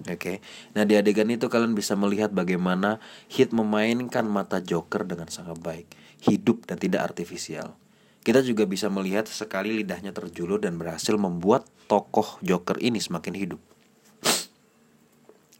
Oke, 0.00 0.16
okay. 0.16 0.36
nah 0.72 0.88
di 0.88 0.96
adegan 0.96 1.28
itu 1.28 1.52
kalian 1.52 1.76
bisa 1.76 1.92
melihat 1.92 2.32
bagaimana 2.32 3.02
Hit 3.28 3.52
memainkan 3.52 4.24
mata 4.24 4.64
Joker 4.64 5.04
dengan 5.04 5.28
sangat 5.28 5.60
baik, 5.60 5.92
hidup 6.24 6.64
dan 6.64 6.80
tidak 6.80 7.12
artifisial. 7.12 7.76
Kita 8.24 8.40
juga 8.40 8.64
bisa 8.64 8.88
melihat 8.88 9.28
sekali 9.28 9.76
lidahnya 9.76 10.16
terjulur 10.16 10.56
dan 10.56 10.80
berhasil 10.80 11.12
membuat 11.20 11.68
tokoh 11.84 12.40
Joker 12.40 12.80
ini 12.80 12.96
semakin 12.96 13.34
hidup. 13.36 13.60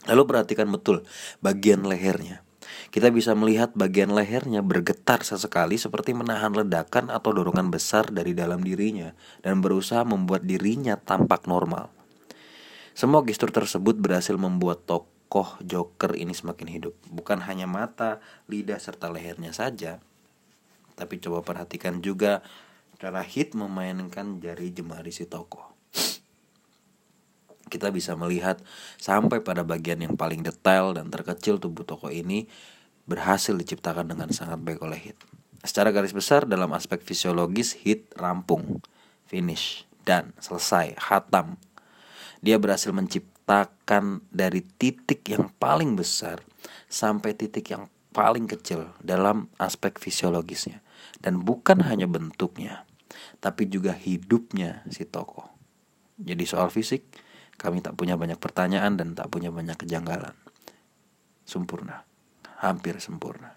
Lalu 0.08 0.22
perhatikan 0.24 0.72
betul 0.72 1.04
bagian 1.44 1.84
lehernya. 1.84 2.40
Kita 2.90 3.06
bisa 3.14 3.38
melihat 3.38 3.70
bagian 3.78 4.10
lehernya 4.10 4.66
bergetar 4.66 5.22
sesekali 5.22 5.78
seperti 5.78 6.10
menahan 6.10 6.50
ledakan 6.50 7.06
atau 7.14 7.30
dorongan 7.30 7.70
besar 7.70 8.10
dari 8.10 8.34
dalam 8.34 8.66
dirinya 8.66 9.14
dan 9.46 9.62
berusaha 9.62 10.02
membuat 10.02 10.42
dirinya 10.42 10.98
tampak 10.98 11.46
normal. 11.46 11.86
Semua 12.90 13.22
gestur 13.22 13.54
tersebut 13.54 13.94
berhasil 13.94 14.34
membuat 14.34 14.90
tokoh 14.90 15.62
Joker 15.62 16.18
ini 16.18 16.34
semakin 16.34 16.66
hidup. 16.66 16.98
Bukan 17.06 17.46
hanya 17.46 17.70
mata, 17.70 18.18
lidah, 18.50 18.82
serta 18.82 19.06
lehernya 19.06 19.54
saja. 19.54 20.02
Tapi 20.98 21.22
coba 21.22 21.46
perhatikan 21.46 22.02
juga 22.02 22.42
cara 22.98 23.22
hit 23.22 23.54
memainkan 23.54 24.42
jari 24.42 24.74
jemari 24.74 25.14
si 25.14 25.30
tokoh 25.30 25.70
kita 27.70 27.94
bisa 27.94 28.18
melihat 28.18 28.58
sampai 28.98 29.38
pada 29.40 29.62
bagian 29.62 30.02
yang 30.02 30.18
paling 30.18 30.42
detail 30.42 30.90
dan 30.90 31.06
terkecil 31.06 31.62
tubuh 31.62 31.86
tokoh 31.86 32.10
ini 32.10 32.50
berhasil 33.10 33.50
diciptakan 33.58 34.06
dengan 34.06 34.30
sangat 34.30 34.62
baik 34.62 34.78
oleh 34.86 35.10
Hit. 35.10 35.18
Secara 35.66 35.90
garis 35.90 36.14
besar 36.14 36.46
dalam 36.46 36.70
aspek 36.70 37.02
fisiologis 37.02 37.74
Hit 37.82 38.06
rampung, 38.14 38.78
finish, 39.26 39.82
dan 40.06 40.30
selesai, 40.38 40.94
hatam. 41.10 41.58
Dia 42.38 42.56
berhasil 42.62 42.94
menciptakan 42.94 44.22
dari 44.30 44.62
titik 44.62 45.26
yang 45.26 45.50
paling 45.58 45.98
besar 45.98 46.40
sampai 46.86 47.34
titik 47.34 47.74
yang 47.74 47.90
paling 48.14 48.46
kecil 48.46 48.94
dalam 49.02 49.50
aspek 49.58 49.98
fisiologisnya. 49.98 50.78
Dan 51.18 51.42
bukan 51.42 51.84
hanya 51.84 52.06
bentuknya, 52.06 52.86
tapi 53.42 53.66
juga 53.66 53.92
hidupnya 53.92 54.86
si 54.88 55.04
tokoh. 55.04 55.50
Jadi 56.16 56.44
soal 56.48 56.72
fisik, 56.72 57.04
kami 57.60 57.84
tak 57.84 57.98
punya 57.98 58.16
banyak 58.16 58.40
pertanyaan 58.40 58.96
dan 58.96 59.12
tak 59.12 59.28
punya 59.28 59.52
banyak 59.52 59.76
kejanggalan. 59.76 60.32
Sempurna 61.44 62.09
hampir 62.60 63.00
sempurna. 63.00 63.56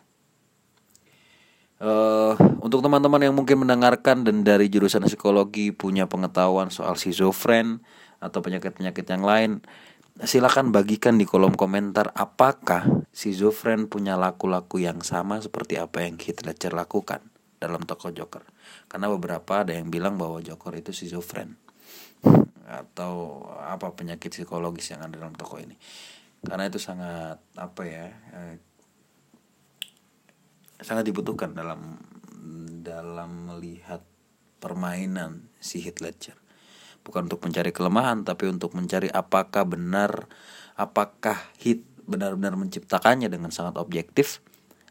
Uh, 1.84 2.40
untuk 2.64 2.80
teman-teman 2.80 3.20
yang 3.20 3.36
mungkin 3.36 3.68
mendengarkan 3.68 4.24
dan 4.24 4.48
dari 4.48 4.72
jurusan 4.72 5.04
psikologi 5.04 5.76
punya 5.76 6.08
pengetahuan 6.08 6.72
soal 6.72 6.96
schizofren 6.96 7.84
atau 8.24 8.40
penyakit-penyakit 8.40 9.04
yang 9.04 9.24
lain, 9.28 9.52
silakan 10.24 10.72
bagikan 10.72 11.20
di 11.20 11.28
kolom 11.28 11.52
komentar 11.60 12.16
apakah 12.16 13.04
schizofren 13.12 13.92
punya 13.92 14.16
laku-laku 14.16 14.80
yang 14.80 15.04
sama 15.04 15.44
seperti 15.44 15.76
apa 15.76 16.08
yang 16.08 16.16
Heath 16.16 16.48
Ledger 16.48 16.72
lakukan 16.72 17.20
dalam 17.60 17.84
tokoh 17.84 18.16
Joker. 18.16 18.48
Karena 18.88 19.12
beberapa 19.12 19.68
ada 19.68 19.76
yang 19.76 19.92
bilang 19.92 20.16
bahwa 20.16 20.40
Joker 20.40 20.72
itu 20.80 20.96
schizofren 20.96 21.60
atau 22.80 23.44
apa 23.60 23.92
penyakit 23.92 24.32
psikologis 24.32 24.96
yang 24.96 25.04
ada 25.04 25.20
dalam 25.20 25.36
tokoh 25.36 25.60
ini. 25.60 25.76
Karena 26.44 26.64
itu 26.72 26.80
sangat 26.80 27.44
apa 27.60 27.82
ya 27.84 28.08
eh, 28.08 28.56
sangat 30.84 31.08
dibutuhkan 31.08 31.56
dalam 31.56 31.98
dalam 32.84 33.48
melihat 33.50 34.04
permainan 34.60 35.48
si 35.58 35.80
Heath 35.80 36.04
Ledger. 36.04 36.36
Bukan 37.04 37.28
untuk 37.28 37.44
mencari 37.44 37.72
kelemahan 37.72 38.24
tapi 38.24 38.48
untuk 38.48 38.76
mencari 38.76 39.12
apakah 39.12 39.68
benar 39.68 40.28
apakah 40.76 41.36
hit 41.60 41.84
benar-benar 42.04 42.60
menciptakannya 42.60 43.32
dengan 43.32 43.52
sangat 43.52 43.80
objektif 43.80 44.44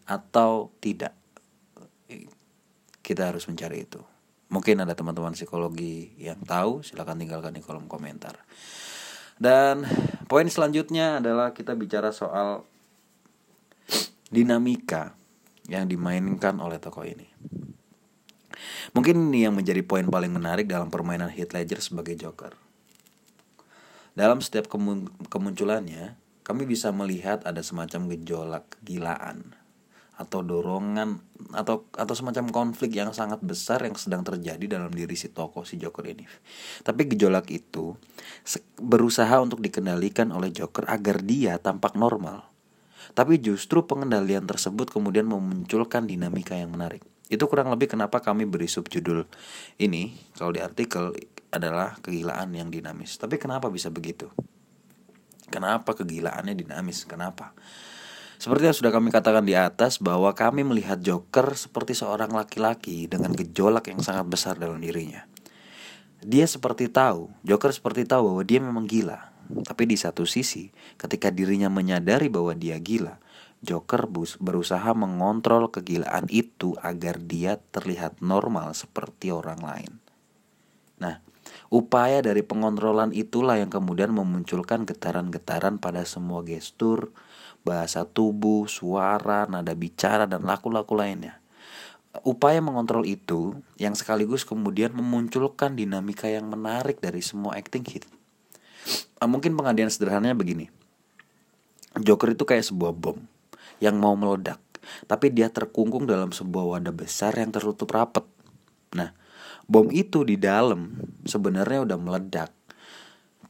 atau 0.08 0.72
tidak. 0.80 1.12
Kita 3.04 3.32
harus 3.32 3.44
mencari 3.48 3.84
itu. 3.84 4.00
Mungkin 4.52 4.84
ada 4.84 4.92
teman-teman 4.92 5.32
psikologi 5.32 6.12
yang 6.20 6.40
tahu 6.44 6.84
silahkan 6.84 7.16
tinggalkan 7.16 7.56
di 7.56 7.64
kolom 7.64 7.88
komentar. 7.88 8.36
Dan 9.40 9.88
poin 10.28 10.44
selanjutnya 10.44 11.24
adalah 11.24 11.56
kita 11.56 11.72
bicara 11.72 12.12
soal 12.12 12.68
dinamika 14.28 15.16
yang 15.72 15.88
dimainkan 15.88 16.60
oleh 16.60 16.76
tokoh 16.76 17.08
ini. 17.08 17.28
Mungkin 18.92 19.32
ini 19.32 19.48
yang 19.48 19.56
menjadi 19.56 19.80
poin 19.80 20.04
paling 20.04 20.28
menarik 20.28 20.68
dalam 20.68 20.92
permainan 20.92 21.32
Heath 21.32 21.56
Ledger 21.56 21.80
sebagai 21.80 22.12
Joker. 22.18 22.52
Dalam 24.12 24.44
setiap 24.44 24.68
kemunculannya, 25.32 26.20
kami 26.44 26.68
bisa 26.68 26.92
melihat 26.92 27.40
ada 27.48 27.64
semacam 27.64 28.12
gejolak 28.12 28.68
kegilaan 28.76 29.56
atau 30.12 30.44
dorongan 30.44 31.24
atau 31.56 31.88
atau 31.96 32.14
semacam 32.14 32.52
konflik 32.52 33.00
yang 33.00 33.16
sangat 33.16 33.40
besar 33.40 33.80
yang 33.80 33.96
sedang 33.96 34.20
terjadi 34.20 34.76
dalam 34.76 34.92
diri 34.92 35.16
si 35.16 35.32
tokoh 35.32 35.64
si 35.64 35.80
Joker 35.80 36.04
ini. 36.04 36.28
Tapi 36.84 37.08
gejolak 37.08 37.48
itu 37.48 37.96
berusaha 38.76 39.32
untuk 39.40 39.64
dikendalikan 39.64 40.28
oleh 40.30 40.52
Joker 40.52 40.84
agar 40.84 41.24
dia 41.24 41.56
tampak 41.56 41.96
normal 41.96 42.51
tapi 43.12 43.42
justru 43.42 43.82
pengendalian 43.84 44.46
tersebut 44.46 44.90
kemudian 44.94 45.26
memunculkan 45.26 46.06
dinamika 46.06 46.54
yang 46.54 46.70
menarik. 46.70 47.02
Itu 47.32 47.48
kurang 47.48 47.72
lebih 47.72 47.90
kenapa 47.90 48.20
kami 48.20 48.44
beri 48.44 48.68
subjudul 48.68 49.24
ini 49.80 50.12
kalau 50.36 50.52
di 50.52 50.60
artikel 50.60 51.16
adalah 51.52 51.96
kegilaan 52.00 52.52
yang 52.52 52.68
dinamis. 52.68 53.16
Tapi 53.16 53.40
kenapa 53.40 53.72
bisa 53.72 53.88
begitu? 53.88 54.28
Kenapa 55.52 55.92
kegilaannya 55.96 56.56
dinamis? 56.56 57.04
Kenapa? 57.04 57.52
Seperti 58.42 58.66
yang 58.66 58.76
sudah 58.76 58.90
kami 58.90 59.14
katakan 59.14 59.46
di 59.46 59.54
atas 59.54 60.02
bahwa 60.02 60.34
kami 60.34 60.66
melihat 60.66 60.98
Joker 60.98 61.54
seperti 61.54 61.94
seorang 61.94 62.32
laki-laki 62.34 63.06
dengan 63.06 63.30
gejolak 63.32 63.86
yang 63.86 64.02
sangat 64.02 64.26
besar 64.26 64.54
dalam 64.58 64.82
dirinya. 64.82 65.24
dia 66.22 66.46
seperti 66.46 66.86
tahu, 66.86 67.34
Joker 67.42 67.74
seperti 67.74 68.06
tahu 68.06 68.30
bahwa 68.30 68.42
dia 68.46 68.62
memang 68.62 68.86
gila. 68.86 69.31
Tapi 69.50 69.88
di 69.88 69.96
satu 69.98 70.22
sisi, 70.28 70.70
ketika 70.96 71.28
dirinya 71.32 71.72
menyadari 71.72 72.30
bahwa 72.30 72.54
dia 72.54 72.78
gila, 72.78 73.18
Joker 73.62 74.10
berusaha 74.42 74.90
mengontrol 74.90 75.70
kegilaan 75.70 76.26
itu 76.26 76.74
agar 76.82 77.22
dia 77.22 77.62
terlihat 77.70 78.18
normal 78.18 78.74
seperti 78.74 79.30
orang 79.30 79.62
lain. 79.62 79.92
Nah, 80.98 81.22
upaya 81.70 82.18
dari 82.26 82.42
pengontrolan 82.42 83.14
itulah 83.14 83.62
yang 83.62 83.70
kemudian 83.70 84.10
memunculkan 84.10 84.82
getaran-getaran 84.82 85.78
pada 85.78 86.02
semua 86.02 86.42
gestur, 86.42 87.14
bahasa 87.62 88.02
tubuh, 88.02 88.66
suara, 88.66 89.46
nada 89.46 89.78
bicara, 89.78 90.26
dan 90.26 90.42
laku-laku 90.42 90.98
lainnya 90.98 91.42
upaya 92.20 92.60
mengontrol 92.60 93.08
itu 93.08 93.56
yang 93.80 93.96
sekaligus 93.96 94.44
kemudian 94.44 94.92
memunculkan 94.92 95.72
dinamika 95.72 96.28
yang 96.28 96.52
menarik 96.52 97.00
dari 97.00 97.24
semua 97.24 97.56
acting 97.56 97.88
hit. 97.88 98.04
Uh, 99.22 99.28
mungkin 99.30 99.54
pengadilan 99.54 99.90
sederhananya 99.90 100.34
begini. 100.34 100.68
Joker 101.98 102.32
itu 102.32 102.42
kayak 102.48 102.64
sebuah 102.64 102.92
bom 102.96 103.20
yang 103.78 104.00
mau 104.00 104.16
meledak, 104.16 104.58
tapi 105.04 105.28
dia 105.28 105.52
terkungkung 105.52 106.08
dalam 106.08 106.32
sebuah 106.32 106.78
wadah 106.78 106.94
besar 106.94 107.36
yang 107.36 107.52
tertutup 107.52 107.92
rapat. 107.92 108.24
Nah, 108.96 109.12
bom 109.68 109.92
itu 109.92 110.24
di 110.24 110.40
dalam 110.40 110.96
sebenarnya 111.28 111.84
udah 111.84 111.98
meledak 112.00 112.50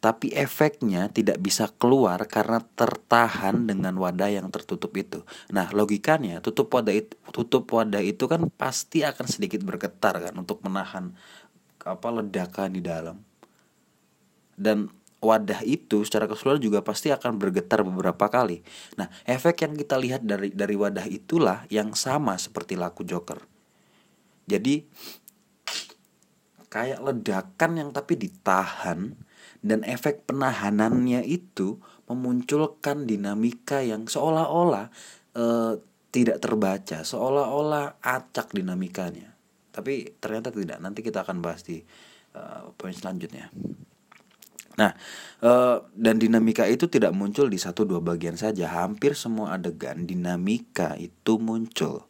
tapi 0.03 0.35
efeknya 0.35 1.07
tidak 1.15 1.39
bisa 1.39 1.71
keluar 1.79 2.19
karena 2.27 2.59
tertahan 2.75 3.71
dengan 3.71 3.95
wadah 3.95 4.35
yang 4.35 4.51
tertutup 4.51 4.91
itu. 4.99 5.23
Nah, 5.55 5.71
logikanya 5.71 6.43
tutup 6.43 6.75
wadah 6.75 6.91
itu 6.91 7.15
tutup 7.31 7.71
wadah 7.71 8.03
itu 8.03 8.27
kan 8.27 8.51
pasti 8.59 9.07
akan 9.07 9.31
sedikit 9.31 9.63
bergetar 9.63 10.19
kan 10.19 10.35
untuk 10.35 10.59
menahan 10.67 11.15
apa 11.87 12.09
ledakan 12.19 12.75
di 12.75 12.83
dalam. 12.83 13.23
Dan 14.59 14.91
wadah 15.23 15.63
itu 15.63 16.03
secara 16.03 16.27
keseluruhan 16.27 16.59
juga 16.59 16.83
pasti 16.83 17.15
akan 17.15 17.39
bergetar 17.39 17.87
beberapa 17.87 18.27
kali. 18.27 18.67
Nah, 18.99 19.07
efek 19.23 19.63
yang 19.63 19.79
kita 19.79 19.95
lihat 19.97 20.27
dari 20.27 20.51
dari 20.51 20.75
wadah 20.75 21.07
itulah 21.07 21.63
yang 21.71 21.95
sama 21.95 22.35
seperti 22.35 22.75
laku 22.75 23.07
Joker. 23.07 23.39
Jadi 24.51 24.83
kayak 26.67 27.01
ledakan 27.01 27.71
yang 27.79 27.89
tapi 27.95 28.19
ditahan 28.19 29.15
dan 29.63 29.87
efek 29.87 30.27
penahanannya 30.27 31.23
itu 31.23 31.79
memunculkan 32.11 33.07
dinamika 33.07 33.79
yang 33.79 34.11
seolah-olah 34.11 34.91
e, 35.39 35.45
tidak 36.11 36.43
terbaca, 36.43 37.07
seolah-olah 37.07 38.03
acak 38.03 38.51
dinamikanya. 38.51 39.33
Tapi 39.71 40.19
ternyata 40.19 40.51
tidak. 40.51 40.83
Nanti 40.83 41.01
kita 41.01 41.23
akan 41.23 41.39
bahas 41.39 41.63
di 41.63 41.79
e, 42.35 42.43
poin 42.75 42.93
selanjutnya. 42.93 43.55
Nah, 44.81 44.97
e, 45.41 45.51
dan 45.93 46.17
dinamika 46.17 46.65
itu 46.65 46.89
tidak 46.89 47.13
muncul 47.13 47.49
di 47.49 47.61
satu 47.61 47.85
dua 47.85 48.01
bagian 48.01 48.41
saja. 48.41 48.69
Hampir 48.73 49.13
semua 49.13 49.57
adegan 49.57 50.09
dinamika 50.09 50.97
itu 50.97 51.37
muncul. 51.37 52.09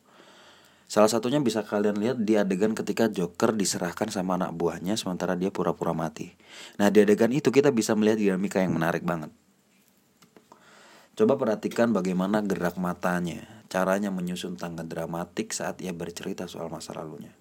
Salah 0.92 1.08
satunya 1.08 1.40
bisa 1.40 1.64
kalian 1.64 1.96
lihat 1.96 2.20
di 2.20 2.36
adegan 2.36 2.76
ketika 2.76 3.08
Joker 3.08 3.56
diserahkan 3.56 4.12
sama 4.12 4.36
anak 4.36 4.52
buahnya 4.52 5.00
sementara 5.00 5.32
dia 5.40 5.48
pura-pura 5.48 5.96
mati. 5.96 6.36
Nah, 6.76 6.92
di 6.92 7.00
adegan 7.00 7.32
itu 7.32 7.48
kita 7.48 7.72
bisa 7.72 7.96
melihat 7.96 8.20
dinamika 8.20 8.60
yang 8.60 8.76
menarik 8.76 9.00
banget. 9.00 9.32
Coba 11.16 11.40
perhatikan 11.40 11.96
bagaimana 11.96 12.44
gerak 12.44 12.76
matanya, 12.76 13.64
caranya 13.72 14.12
menyusun 14.12 14.60
tangga 14.60 14.84
dramatik 14.84 15.56
saat 15.56 15.80
ia 15.80 15.96
bercerita 15.96 16.44
soal 16.44 16.68
masa 16.68 16.92
lalunya. 16.92 17.32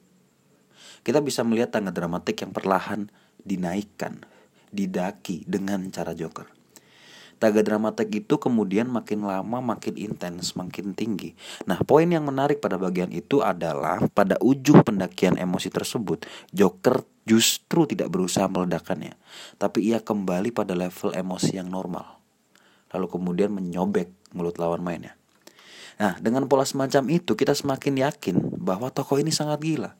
Kita 1.03 1.19
bisa 1.19 1.43
melihat 1.43 1.75
tangga 1.75 1.91
dramatik 1.91 2.39
yang 2.39 2.55
perlahan 2.55 3.11
dinaikkan, 3.43 4.23
didaki 4.71 5.43
dengan 5.45 5.87
cara 5.91 6.15
Joker. 6.17 6.47
Taga 7.41 7.65
dramatik 7.65 8.13
itu 8.13 8.37
kemudian 8.37 8.85
makin 8.85 9.25
lama 9.25 9.65
makin 9.65 9.97
intens, 9.97 10.53
makin 10.53 10.93
tinggi. 10.93 11.33
Nah, 11.65 11.81
poin 11.81 12.05
yang 12.05 12.21
menarik 12.21 12.61
pada 12.61 12.77
bagian 12.77 13.09
itu 13.09 13.41
adalah 13.41 13.97
pada 14.13 14.37
ujung 14.45 14.85
pendakian 14.85 15.41
emosi 15.41 15.73
tersebut, 15.73 16.21
Joker 16.53 17.01
justru 17.25 17.89
tidak 17.89 18.13
berusaha 18.13 18.45
meledakannya, 18.45 19.17
tapi 19.57 19.89
ia 19.89 19.97
kembali 19.97 20.53
pada 20.53 20.77
level 20.77 21.17
emosi 21.17 21.57
yang 21.57 21.73
normal. 21.73 22.21
Lalu 22.93 23.09
kemudian 23.09 23.49
menyobek 23.49 24.13
mulut 24.37 24.61
lawan 24.61 24.85
mainnya. 24.85 25.17
Nah, 25.97 26.21
dengan 26.21 26.45
pola 26.45 26.61
semacam 26.65 27.09
itu 27.09 27.33
kita 27.33 27.57
semakin 27.57 28.05
yakin 28.05 28.35
bahwa 28.61 28.93
tokoh 28.93 29.17
ini 29.17 29.33
sangat 29.33 29.61
gila. 29.65 29.97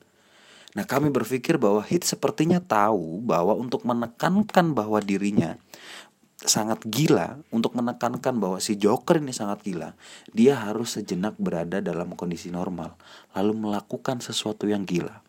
Nah, 0.72 0.88
kami 0.88 1.12
berpikir 1.12 1.60
bahwa 1.60 1.84
Hit 1.84 2.08
sepertinya 2.08 2.56
tahu 2.56 3.20
bahwa 3.20 3.52
untuk 3.52 3.84
menekankan 3.84 4.72
bahwa 4.72 4.98
dirinya 5.04 5.60
sangat 6.42 6.82
gila 6.88 7.38
untuk 7.54 7.78
menekankan 7.78 8.34
bahwa 8.34 8.58
si 8.58 8.74
Joker 8.74 9.22
ini 9.22 9.30
sangat 9.30 9.62
gila, 9.62 9.94
dia 10.34 10.58
harus 10.58 10.98
sejenak 10.98 11.38
berada 11.38 11.78
dalam 11.78 12.18
kondisi 12.18 12.50
normal, 12.50 12.98
lalu 13.36 13.68
melakukan 13.68 14.18
sesuatu 14.18 14.66
yang 14.66 14.82
gila. 14.82 15.22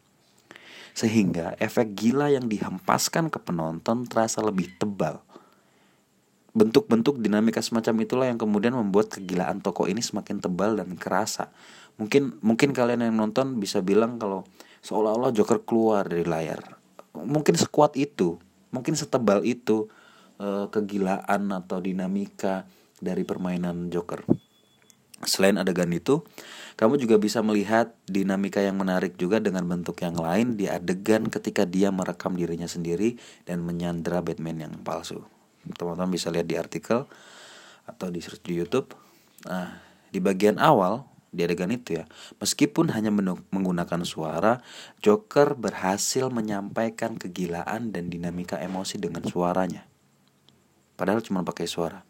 Sehingga 0.94 1.58
efek 1.58 1.98
gila 1.98 2.30
yang 2.30 2.50
dihempaskan 2.50 3.30
ke 3.30 3.42
penonton 3.42 4.06
terasa 4.06 4.42
lebih 4.46 4.70
tebal. 4.78 5.22
Bentuk-bentuk 6.54 7.18
dinamika 7.18 7.66
semacam 7.66 8.06
itulah 8.06 8.26
yang 8.30 8.38
kemudian 8.38 8.78
membuat 8.78 9.10
kegilaan 9.10 9.58
tokoh 9.58 9.90
ini 9.90 10.06
semakin 10.06 10.38
tebal 10.38 10.78
dan 10.78 10.94
kerasa. 10.94 11.50
Mungkin 11.98 12.38
mungkin 12.46 12.78
kalian 12.78 13.10
yang 13.10 13.18
nonton 13.18 13.58
bisa 13.58 13.82
bilang 13.82 14.22
kalau 14.22 14.46
seolah-olah 14.84 15.32
Joker 15.32 15.64
keluar 15.64 16.06
dari 16.06 16.28
layar. 16.28 16.78
Mungkin 17.16 17.56
sekuat 17.56 17.96
itu, 17.96 18.38
mungkin 18.70 18.94
setebal 19.00 19.42
itu 19.48 19.88
uh, 20.38 20.68
kegilaan 20.70 21.50
atau 21.56 21.80
dinamika 21.80 22.68
dari 23.00 23.24
permainan 23.24 23.88
Joker. 23.90 24.28
Selain 25.24 25.56
adegan 25.56 25.88
itu, 25.96 26.20
kamu 26.76 27.00
juga 27.00 27.16
bisa 27.16 27.40
melihat 27.40 27.96
dinamika 28.12 28.60
yang 28.60 28.76
menarik 28.76 29.16
juga 29.16 29.40
dengan 29.40 29.64
bentuk 29.64 30.04
yang 30.04 30.20
lain 30.20 30.60
di 30.60 30.68
adegan 30.68 31.32
ketika 31.32 31.64
dia 31.64 31.96
merekam 31.96 32.36
dirinya 32.36 32.68
sendiri 32.68 33.16
dan 33.48 33.64
menyandra 33.64 34.20
Batman 34.20 34.68
yang 34.68 34.74
palsu. 34.84 35.24
Teman-teman 35.64 36.12
bisa 36.12 36.28
lihat 36.28 36.44
di 36.44 36.60
artikel 36.60 37.08
atau 37.88 38.08
di 38.12 38.20
search 38.20 38.44
di 38.44 38.60
YouTube. 38.60 38.92
Nah, 39.48 39.80
di 40.12 40.20
bagian 40.20 40.60
awal 40.60 41.08
di 41.34 41.42
adegan 41.42 41.74
itu 41.74 41.98
ya, 41.98 42.06
meskipun 42.38 42.94
hanya 42.94 43.10
menggunakan 43.50 44.06
suara, 44.06 44.62
Joker 45.02 45.58
berhasil 45.58 46.30
menyampaikan 46.30 47.18
kegilaan 47.18 47.90
dan 47.90 48.14
dinamika 48.14 48.62
emosi 48.62 49.02
dengan 49.02 49.26
suaranya 49.26 49.90
padahal 51.04 51.20
cuma 51.20 51.42
pakai 51.44 51.68
suara. 51.68 52.06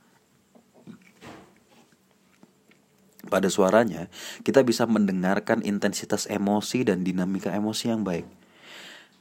Pada 3.23 3.49
suaranya, 3.49 4.12
kita 4.45 4.62
bisa 4.62 4.86
mendengarkan 4.86 5.65
intensitas 5.65 6.29
emosi 6.29 6.86
dan 6.86 7.01
dinamika 7.01 7.49
emosi 7.49 7.89
yang 7.89 8.05
baik. 8.05 8.27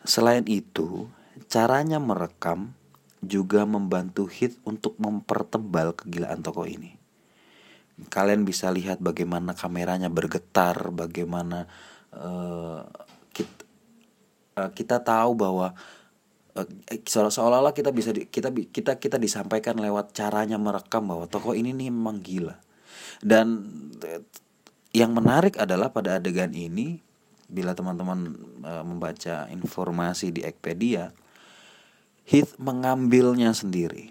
Selain 0.04 0.44
itu, 0.44 1.08
caranya 1.48 1.96
merekam 1.96 2.76
juga 3.24 3.64
membantu 3.64 4.28
hit 4.28 4.58
untuk 4.68 4.98
mempertebal 5.00 5.96
kegilaan 5.96 6.42
tokoh 6.44 6.68
ini. 6.68 7.01
Kalian 8.08 8.48
bisa 8.48 8.72
lihat 8.72 8.98
bagaimana 8.98 9.52
kameranya 9.52 10.08
bergetar, 10.08 10.90
bagaimana 10.90 11.68
uh, 12.16 12.82
kita, 13.36 13.62
uh, 14.56 14.70
kita 14.72 15.04
tahu 15.04 15.36
bahwa 15.36 15.76
Eh, 16.52 17.00
seolah-olah 17.00 17.72
kita 17.72 17.96
bisa 17.96 18.12
di, 18.12 18.28
kita 18.28 18.52
kita 18.52 19.00
kita 19.00 19.16
disampaikan 19.16 19.80
lewat 19.80 20.12
caranya 20.12 20.60
merekam 20.60 21.08
bahwa 21.08 21.24
tokoh 21.24 21.56
ini 21.56 21.72
nih 21.72 21.88
memang 21.88 22.20
gila. 22.20 22.60
Dan 23.24 23.64
eh, 24.04 24.20
yang 24.92 25.16
menarik 25.16 25.56
adalah 25.56 25.88
pada 25.88 26.20
adegan 26.20 26.52
ini 26.52 27.00
bila 27.52 27.76
teman-teman 27.76 28.32
uh, 28.64 28.80
membaca 28.80 29.44
informasi 29.52 30.32
di 30.32 30.40
Wikipedia 30.40 31.12
Heath 32.24 32.56
mengambilnya 32.56 33.52
sendiri 33.52 34.08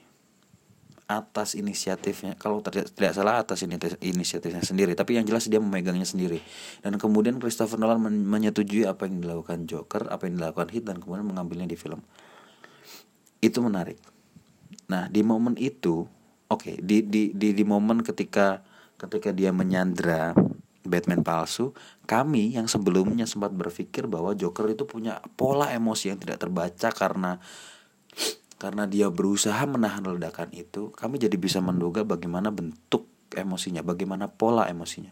atas 1.19 1.59
inisiatifnya 1.59 2.39
kalau 2.39 2.63
tidak, 2.63 2.93
salah 3.11 3.43
atas 3.43 3.65
inisiatifnya 3.99 4.63
sendiri 4.63 4.95
tapi 4.95 5.19
yang 5.19 5.27
jelas 5.27 5.49
dia 5.51 5.59
memegangnya 5.59 6.07
sendiri. 6.07 6.39
Dan 6.79 6.95
kemudian 6.95 7.41
Christopher 7.41 7.75
Nolan 7.81 7.99
menyetujui 8.03 8.87
apa 8.87 9.09
yang 9.09 9.19
dilakukan 9.19 9.67
Joker 9.67 10.07
apa 10.07 10.29
yang 10.29 10.39
dilakukan 10.39 10.71
Heath 10.71 10.85
dan 10.87 10.97
kemudian 11.03 11.27
mengambilnya 11.27 11.67
di 11.67 11.75
film. 11.75 11.99
Itu 13.43 13.59
menarik. 13.59 13.99
Nah 14.87 15.11
di 15.11 15.21
momen 15.25 15.59
itu 15.59 16.07
oke 16.47 16.61
okay, 16.61 16.75
di, 16.79 17.03
di 17.03 17.35
di 17.35 17.51
di 17.51 17.63
momen 17.63 18.03
ketika 18.03 18.63
ketika 18.95 19.33
dia 19.33 19.49
menyandra 19.49 20.35
Batman 20.81 21.21
palsu 21.21 21.73
kami 22.09 22.57
yang 22.57 22.65
sebelumnya 22.65 23.29
sempat 23.29 23.53
berpikir 23.53 24.09
bahwa 24.09 24.33
Joker 24.33 24.67
itu 24.73 24.83
punya 24.89 25.21
pola 25.37 25.69
emosi 25.71 26.11
yang 26.13 26.19
tidak 26.19 26.41
terbaca 26.41 26.89
karena 26.89 27.37
karena 28.61 28.85
dia 28.85 29.09
berusaha 29.09 29.65
menahan 29.65 30.05
ledakan 30.05 30.53
itu 30.53 30.93
kami 30.93 31.17
jadi 31.17 31.33
bisa 31.33 31.57
menduga 31.65 32.05
bagaimana 32.05 32.53
bentuk 32.53 33.09
emosinya 33.33 33.81
bagaimana 33.81 34.29
pola 34.29 34.69
emosinya 34.69 35.09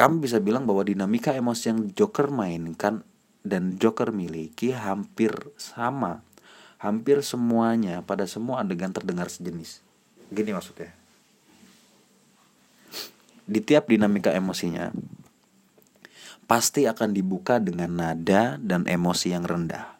kami 0.00 0.24
bisa 0.24 0.40
bilang 0.40 0.64
bahwa 0.64 0.80
dinamika 0.80 1.36
emosi 1.36 1.64
yang 1.68 1.80
Joker 1.92 2.32
mainkan 2.32 3.04
dan 3.44 3.76
Joker 3.76 4.16
miliki 4.16 4.72
hampir 4.72 5.52
sama. 5.60 6.24
Hampir 6.80 7.20
semuanya 7.20 8.00
pada 8.00 8.24
semua 8.24 8.64
adegan 8.64 8.96
terdengar 8.96 9.28
sejenis. 9.28 9.84
Gini 10.32 10.56
maksudnya. 10.56 10.96
Di 13.44 13.60
tiap 13.60 13.92
dinamika 13.92 14.32
emosinya 14.32 14.88
pasti 16.48 16.88
akan 16.88 17.12
dibuka 17.12 17.60
dengan 17.60 17.92
nada 17.92 18.56
dan 18.56 18.88
emosi 18.88 19.36
yang 19.36 19.44
rendah 19.44 19.99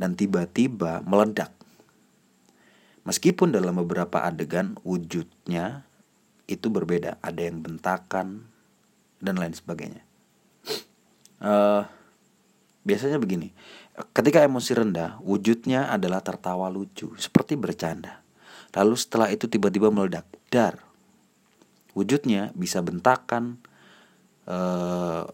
dan 0.00 0.18
tiba-tiba 0.18 1.02
meledak. 1.06 1.54
Meskipun 3.04 3.52
dalam 3.52 3.76
beberapa 3.84 4.24
adegan 4.24 4.80
wujudnya 4.80 5.84
itu 6.48 6.72
berbeda, 6.72 7.20
ada 7.20 7.40
yang 7.40 7.60
bentakan 7.60 8.48
dan 9.20 9.36
lain 9.36 9.52
sebagainya. 9.52 10.00
Uh, 11.44 11.84
biasanya 12.84 13.20
begini, 13.20 13.52
ketika 14.16 14.40
emosi 14.40 14.72
rendah, 14.72 15.20
wujudnya 15.20 15.92
adalah 15.92 16.24
tertawa 16.24 16.72
lucu, 16.72 17.12
seperti 17.20 17.56
bercanda. 17.60 18.24
Lalu 18.72 18.96
setelah 18.96 19.28
itu 19.28 19.46
tiba-tiba 19.46 19.92
meledak, 19.92 20.24
dar. 20.48 20.80
Wujudnya 21.92 22.50
bisa 22.56 22.80
bentakan, 22.80 23.60
uh, 24.48 25.28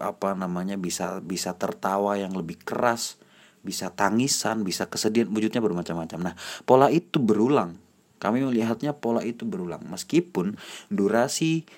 apa 0.00 0.32
namanya 0.38 0.78
bisa 0.78 1.20
bisa 1.20 1.58
tertawa 1.58 2.16
yang 2.16 2.32
lebih 2.32 2.56
keras, 2.62 3.18
bisa 3.66 3.90
tangisan, 3.90 4.62
bisa 4.62 4.86
kesedihan, 4.86 5.26
wujudnya 5.26 5.58
bermacam-macam. 5.58 6.30
Nah, 6.30 6.34
pola 6.62 6.94
itu 6.94 7.18
berulang. 7.18 7.82
Kami 8.22 8.46
melihatnya 8.46 8.94
pola 8.94 9.26
itu 9.26 9.44
berulang, 9.44 9.82
meskipun 9.90 10.56
durasi 10.88 11.68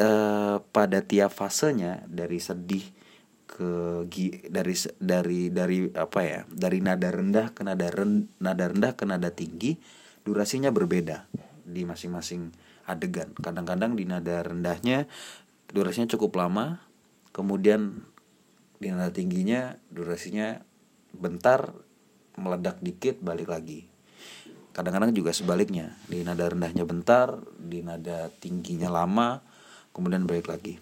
uh, 0.00 0.58
pada 0.72 1.04
tiap 1.04 1.30
fasenya 1.30 2.02
dari 2.08 2.40
sedih 2.40 2.82
ke 3.46 4.04
dari 4.50 4.74
dari 4.98 5.40
dari 5.54 5.78
apa 5.94 6.20
ya 6.26 6.40
dari 6.50 6.82
nada 6.82 7.08
rendah 7.08 7.54
ke 7.54 7.62
nada 7.62 7.88
ren, 7.88 8.26
nada 8.42 8.66
rendah 8.68 8.92
ke 8.98 9.06
nada 9.06 9.30
tinggi 9.30 9.78
durasinya 10.26 10.74
berbeda 10.74 11.30
di 11.62 11.86
masing-masing 11.86 12.50
adegan 12.90 13.30
kadang-kadang 13.38 13.94
di 13.94 14.04
nada 14.04 14.42
rendahnya 14.42 15.06
durasinya 15.70 16.10
cukup 16.10 16.42
lama 16.42 16.82
kemudian 17.30 18.02
di 18.82 18.90
nada 18.90 19.14
tingginya 19.14 19.78
durasinya 19.94 20.65
bentar 21.16 21.72
meledak 22.36 22.78
dikit 22.84 23.18
balik 23.24 23.48
lagi 23.48 23.88
kadang-kadang 24.76 25.16
juga 25.16 25.32
sebaliknya 25.32 25.96
di 26.04 26.20
nada 26.20 26.52
rendahnya 26.52 26.84
bentar 26.84 27.40
di 27.56 27.80
nada 27.80 28.28
tingginya 28.28 28.92
lama 28.92 29.40
kemudian 29.96 30.28
balik 30.28 30.52
lagi. 30.52 30.76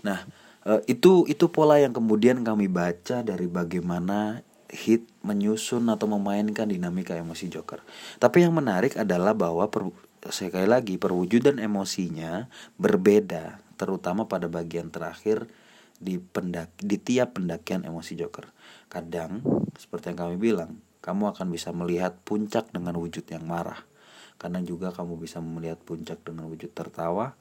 Nah, 0.00 0.24
eh, 0.64 0.80
itu 0.88 1.28
itu 1.28 1.52
pola 1.52 1.76
yang 1.76 1.92
kemudian 1.92 2.40
kami 2.40 2.72
baca 2.72 3.20
dari 3.20 3.44
bagaimana 3.44 4.40
hit 4.72 5.04
menyusun 5.20 5.84
atau 5.92 6.08
memainkan 6.08 6.72
dinamika 6.72 7.12
emosi 7.12 7.52
Joker. 7.52 7.84
Tapi 8.16 8.48
yang 8.48 8.56
menarik 8.56 8.96
adalah 8.96 9.36
bahwa 9.36 9.68
per, 9.68 9.92
sekali 10.32 10.64
lagi 10.64 10.96
perwujudan 10.96 11.60
emosinya 11.60 12.48
berbeda, 12.80 13.60
terutama 13.76 14.24
pada 14.24 14.48
bagian 14.48 14.88
terakhir 14.88 15.44
di 16.00 16.16
pendak 16.16 16.72
di 16.80 16.96
tiap 16.96 17.36
pendakian 17.36 17.84
emosi 17.84 18.16
Joker. 18.16 18.55
Kadang 18.86 19.42
seperti 19.76 20.14
yang 20.14 20.18
kami 20.26 20.36
bilang, 20.38 20.80
kamu 21.04 21.34
akan 21.36 21.46
bisa 21.52 21.70
melihat 21.70 22.18
puncak 22.26 22.70
dengan 22.74 22.98
wujud 22.98 23.22
yang 23.30 23.46
marah. 23.46 23.86
Kadang 24.36 24.66
juga 24.66 24.92
kamu 24.92 25.16
bisa 25.16 25.40
melihat 25.40 25.80
puncak 25.80 26.20
dengan 26.26 26.50
wujud 26.50 26.74
tertawa 26.74 27.38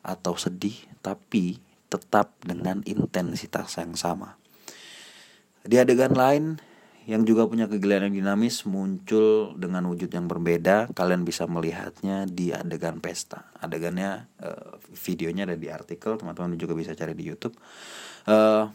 atau 0.00 0.38
sedih 0.38 0.74
tapi 1.02 1.60
tetap 1.88 2.36
dengan 2.40 2.80
intensitas 2.86 3.76
yang 3.80 3.96
sama. 3.98 4.38
Di 5.64 5.76
adegan 5.76 6.16
lain 6.16 6.62
yang 7.08 7.24
juga 7.24 7.48
punya 7.48 7.64
kegilaan 7.64 8.12
yang 8.12 8.20
dinamis 8.20 8.68
muncul 8.68 9.56
dengan 9.56 9.88
wujud 9.88 10.12
yang 10.12 10.28
berbeda. 10.28 10.92
Kalian 10.92 11.24
bisa 11.24 11.48
melihatnya 11.48 12.28
di 12.28 12.52
adegan 12.52 13.00
pesta. 13.00 13.48
Adegannya 13.64 14.28
uh, 14.44 14.76
videonya 14.92 15.48
ada 15.48 15.56
di 15.56 15.72
artikel, 15.72 16.20
teman-teman 16.20 16.60
juga 16.60 16.76
bisa 16.76 16.92
cari 16.92 17.16
di 17.16 17.24
YouTube. 17.24 17.56
Uh, 18.28 18.68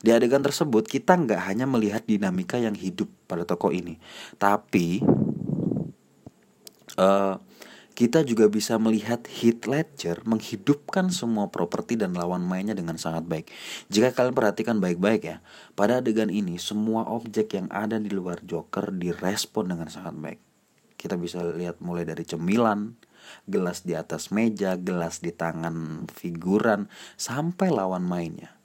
di 0.00 0.10
adegan 0.12 0.44
tersebut 0.44 0.84
kita 0.84 1.16
nggak 1.16 1.40
hanya 1.48 1.64
melihat 1.64 2.04
dinamika 2.04 2.60
yang 2.60 2.76
hidup 2.76 3.08
pada 3.24 3.48
tokoh 3.48 3.72
ini, 3.72 3.96
tapi 4.36 5.00
uh, 7.00 7.40
kita 7.96 8.20
juga 8.28 8.44
bisa 8.52 8.76
melihat 8.76 9.24
Heath 9.24 9.64
Ledger 9.64 10.20
menghidupkan 10.28 11.08
semua 11.08 11.48
properti 11.48 11.96
dan 11.96 12.12
lawan 12.12 12.44
mainnya 12.44 12.76
dengan 12.76 13.00
sangat 13.00 13.24
baik. 13.24 13.48
Jika 13.88 14.12
kalian 14.12 14.36
perhatikan 14.36 14.76
baik-baik 14.84 15.22
ya, 15.24 15.40
pada 15.72 16.04
adegan 16.04 16.28
ini 16.28 16.60
semua 16.60 17.08
objek 17.08 17.56
yang 17.56 17.72
ada 17.72 17.96
di 17.96 18.12
luar 18.12 18.44
Joker 18.44 18.92
direspon 18.92 19.72
dengan 19.72 19.88
sangat 19.88 20.12
baik. 20.12 20.40
Kita 21.00 21.16
bisa 21.16 21.40
lihat 21.40 21.80
mulai 21.80 22.04
dari 22.04 22.28
cemilan, 22.28 23.00
gelas 23.48 23.88
di 23.88 23.96
atas 23.96 24.28
meja, 24.28 24.76
gelas 24.76 25.24
di 25.24 25.32
tangan 25.32 26.04
figuran, 26.12 26.92
sampai 27.16 27.72
lawan 27.72 28.04
mainnya. 28.04 28.55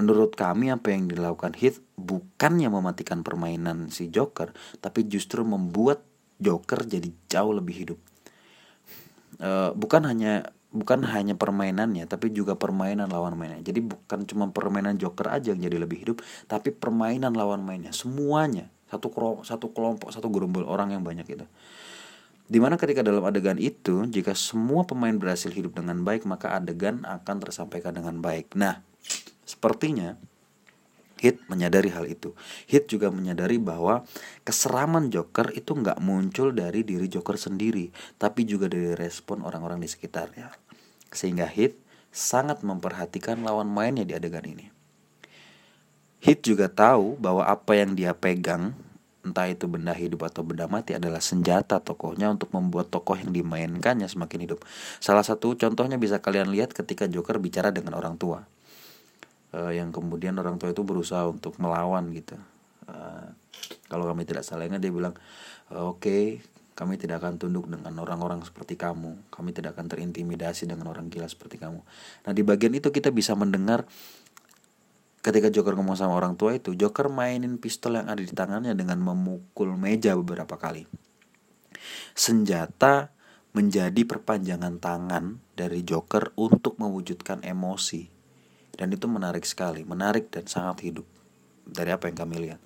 Menurut 0.00 0.32
kami 0.32 0.72
apa 0.72 0.96
yang 0.96 1.12
dilakukan 1.12 1.52
Heath 1.60 1.84
bukannya 2.00 2.72
mematikan 2.72 3.20
permainan 3.20 3.92
si 3.92 4.08
Joker, 4.08 4.56
tapi 4.80 5.04
justru 5.04 5.44
membuat 5.44 6.00
Joker 6.40 6.88
jadi 6.88 7.12
jauh 7.28 7.52
lebih 7.52 7.74
hidup. 7.84 7.98
Uh, 9.36 9.76
bukan 9.76 10.08
hanya 10.08 10.56
bukan 10.70 11.02
hanya 11.02 11.34
permainannya 11.34 12.06
tapi 12.06 12.32
juga 12.32 12.56
permainan 12.56 13.12
lawan 13.12 13.36
mainnya. 13.36 13.60
Jadi 13.60 13.84
bukan 13.84 14.24
cuma 14.24 14.48
permainan 14.48 14.96
Joker 14.96 15.28
aja 15.36 15.52
yang 15.52 15.60
jadi 15.60 15.76
lebih 15.76 16.00
hidup, 16.00 16.24
tapi 16.48 16.72
permainan 16.72 17.36
lawan 17.36 17.60
mainnya 17.60 17.92
semuanya 17.92 18.72
satu 18.88 19.12
satu 19.44 19.70
kelompok 19.70 20.10
satu 20.10 20.32
gerombol 20.32 20.64
orang 20.64 20.96
yang 20.96 21.04
banyak 21.04 21.28
itu. 21.28 21.44
Di 22.50 22.58
mana 22.58 22.74
ketika 22.74 23.06
dalam 23.06 23.22
adegan 23.22 23.62
itu, 23.62 24.02
jika 24.10 24.34
semua 24.34 24.82
pemain 24.82 25.14
berhasil 25.14 25.54
hidup 25.54 25.78
dengan 25.78 26.02
baik, 26.02 26.26
maka 26.26 26.50
adegan 26.58 27.06
akan 27.06 27.36
tersampaikan 27.38 27.94
dengan 27.94 28.18
baik. 28.18 28.58
Nah, 28.58 28.82
sepertinya 29.50 30.14
Hit 31.20 31.36
menyadari 31.52 31.92
hal 31.92 32.08
itu. 32.08 32.32
Hit 32.64 32.88
juga 32.88 33.12
menyadari 33.12 33.60
bahwa 33.60 34.08
keseraman 34.40 35.12
Joker 35.12 35.52
itu 35.52 35.76
nggak 35.76 36.00
muncul 36.00 36.56
dari 36.56 36.80
diri 36.80 37.12
Joker 37.12 37.36
sendiri, 37.36 37.92
tapi 38.16 38.48
juga 38.48 38.72
dari 38.72 38.96
respon 38.96 39.44
orang-orang 39.44 39.84
di 39.84 39.88
sekitarnya. 39.92 40.48
Sehingga 41.12 41.44
Hit 41.44 41.76
sangat 42.08 42.64
memperhatikan 42.64 43.44
lawan 43.44 43.68
mainnya 43.68 44.08
di 44.08 44.16
adegan 44.16 44.48
ini. 44.48 44.72
Hit 46.24 46.40
juga 46.40 46.72
tahu 46.72 47.20
bahwa 47.20 47.44
apa 47.44 47.76
yang 47.76 47.92
dia 47.92 48.16
pegang, 48.16 48.72
entah 49.20 49.44
itu 49.44 49.68
benda 49.68 49.92
hidup 49.92 50.24
atau 50.24 50.40
benda 50.40 50.72
mati 50.72 50.96
adalah 50.96 51.20
senjata 51.20 51.84
tokohnya 51.84 52.32
untuk 52.32 52.48
membuat 52.56 52.88
tokoh 52.88 53.20
yang 53.20 53.28
dimainkannya 53.28 54.08
semakin 54.08 54.48
hidup. 54.48 54.64
Salah 55.04 55.24
satu 55.24 55.52
contohnya 55.52 56.00
bisa 56.00 56.16
kalian 56.16 56.48
lihat 56.48 56.72
ketika 56.72 57.04
Joker 57.04 57.36
bicara 57.36 57.68
dengan 57.68 57.92
orang 58.00 58.16
tua 58.16 58.48
uh, 59.54 59.72
yang 59.72 59.90
kemudian 59.90 60.38
orang 60.38 60.56
tua 60.56 60.70
itu 60.70 60.82
berusaha 60.86 61.26
untuk 61.26 61.58
melawan 61.58 62.10
gitu. 62.14 62.38
Uh, 62.86 63.30
kalau 63.86 64.06
kami 64.10 64.26
tidak 64.26 64.42
salah 64.42 64.66
ingat 64.66 64.82
dia 64.82 64.90
bilang 64.90 65.14
uh, 65.70 65.90
oke 65.90 66.02
okay, 66.02 66.24
kami 66.74 66.96
tidak 66.96 67.20
akan 67.22 67.36
tunduk 67.36 67.68
dengan 67.68 67.92
orang-orang 68.00 68.40
seperti 68.46 68.78
kamu. 68.78 69.28
Kami 69.28 69.50
tidak 69.52 69.76
akan 69.76 69.86
terintimidasi 69.90 70.64
dengan 70.70 70.88
orang 70.88 71.12
gila 71.12 71.28
seperti 71.28 71.60
kamu. 71.60 71.80
Nah 72.26 72.32
di 72.32 72.42
bagian 72.46 72.72
itu 72.72 72.88
kita 72.88 73.12
bisa 73.12 73.36
mendengar 73.36 73.84
ketika 75.20 75.52
Joker 75.52 75.76
ngomong 75.76 76.00
sama 76.00 76.16
orang 76.16 76.40
tua 76.40 76.56
itu 76.56 76.72
Joker 76.72 77.12
mainin 77.12 77.60
pistol 77.60 78.00
yang 78.00 78.08
ada 78.08 78.24
di 78.24 78.32
tangannya 78.32 78.72
dengan 78.72 78.96
memukul 79.02 79.76
meja 79.76 80.16
beberapa 80.16 80.56
kali. 80.56 80.88
Senjata 82.16 83.12
menjadi 83.50 84.06
perpanjangan 84.06 84.78
tangan 84.78 85.42
dari 85.58 85.82
Joker 85.82 86.32
untuk 86.38 86.78
mewujudkan 86.78 87.42
emosi 87.42 88.19
dan 88.80 88.88
itu 88.88 89.04
menarik 89.04 89.44
sekali 89.44 89.84
menarik 89.84 90.32
dan 90.32 90.48
sangat 90.48 90.80
hidup 90.88 91.04
dari 91.68 91.92
apa 91.92 92.08
yang 92.08 92.16
kami 92.16 92.36
lihat. 92.48 92.60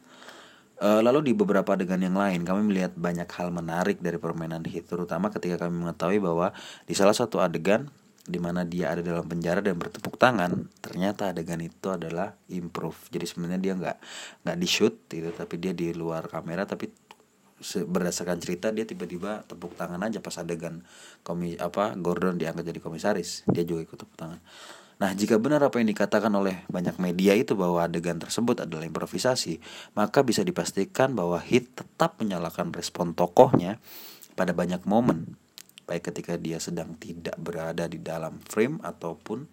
E, 0.79 0.88
lalu 1.03 1.31
di 1.31 1.33
beberapa 1.35 1.74
adegan 1.74 1.98
yang 1.98 2.14
lain 2.14 2.46
kami 2.46 2.70
melihat 2.70 2.94
banyak 2.94 3.27
hal 3.35 3.50
menarik 3.50 3.98
dari 3.98 4.18
permainan 4.22 4.62
hit 4.62 4.87
terutama 4.87 5.35
ketika 5.35 5.66
kami 5.66 5.83
mengetahui 5.83 6.22
bahwa 6.22 6.55
di 6.87 6.94
salah 6.94 7.14
satu 7.14 7.42
adegan 7.42 7.90
di 8.24 8.40
mana 8.40 8.64
dia 8.64 8.88
ada 8.88 9.05
dalam 9.05 9.29
penjara 9.29 9.61
dan 9.61 9.77
bertepuk 9.77 10.16
tangan 10.16 10.70
ternyata 10.81 11.35
adegan 11.35 11.61
itu 11.61 11.92
adalah 11.92 12.38
improve. 12.48 12.96
Jadi 13.11 13.24
sebenarnya 13.29 13.61
dia 13.61 13.72
nggak 13.77 13.96
nggak 14.46 14.57
di 14.57 14.68
shoot 14.70 14.94
gitu 15.11 15.29
tapi 15.35 15.61
dia 15.61 15.77
di 15.77 15.92
luar 15.92 16.31
kamera 16.31 16.64
tapi 16.64 16.88
berdasarkan 17.64 18.38
cerita 18.42 18.68
dia 18.74 18.85
tiba-tiba 18.85 19.46
tepuk 19.46 19.72
tangan 19.79 20.00
aja 20.05 20.20
pas 20.20 20.37
adegan 20.37 20.85
komi 21.24 21.57
apa 21.57 21.96
Gordon 22.00 22.40
diangkat 22.40 22.64
jadi 22.70 22.81
komisaris. 22.81 23.44
Dia 23.50 23.66
juga 23.66 23.85
ikut 23.85 23.98
tepuk 24.00 24.16
tangan 24.16 24.40
Nah, 25.02 25.11
jika 25.11 25.42
benar 25.42 25.59
apa 25.59 25.83
yang 25.83 25.90
dikatakan 25.90 26.30
oleh 26.30 26.62
banyak 26.70 26.96
media 27.02 27.35
itu 27.35 27.59
bahwa 27.59 27.83
adegan 27.83 28.22
tersebut 28.22 28.62
adalah 28.62 28.87
improvisasi, 28.87 29.59
maka 29.98 30.22
bisa 30.22 30.46
dipastikan 30.46 31.18
bahwa 31.18 31.42
Hit 31.42 31.74
tetap 31.74 32.22
menyalakan 32.22 32.70
respon 32.70 33.11
tokohnya 33.11 33.83
pada 34.38 34.54
banyak 34.54 34.87
momen, 34.87 35.35
baik 35.90 36.14
ketika 36.14 36.38
dia 36.38 36.62
sedang 36.62 36.94
tidak 36.94 37.35
berada 37.42 37.90
di 37.90 37.98
dalam 37.98 38.38
frame 38.46 38.78
ataupun 38.87 39.46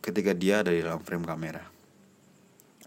ketika 0.00 0.32
dia 0.32 0.64
ada 0.64 0.72
di 0.72 0.80
dalam 0.80 1.04
frame 1.04 1.24
kamera. 1.28 1.62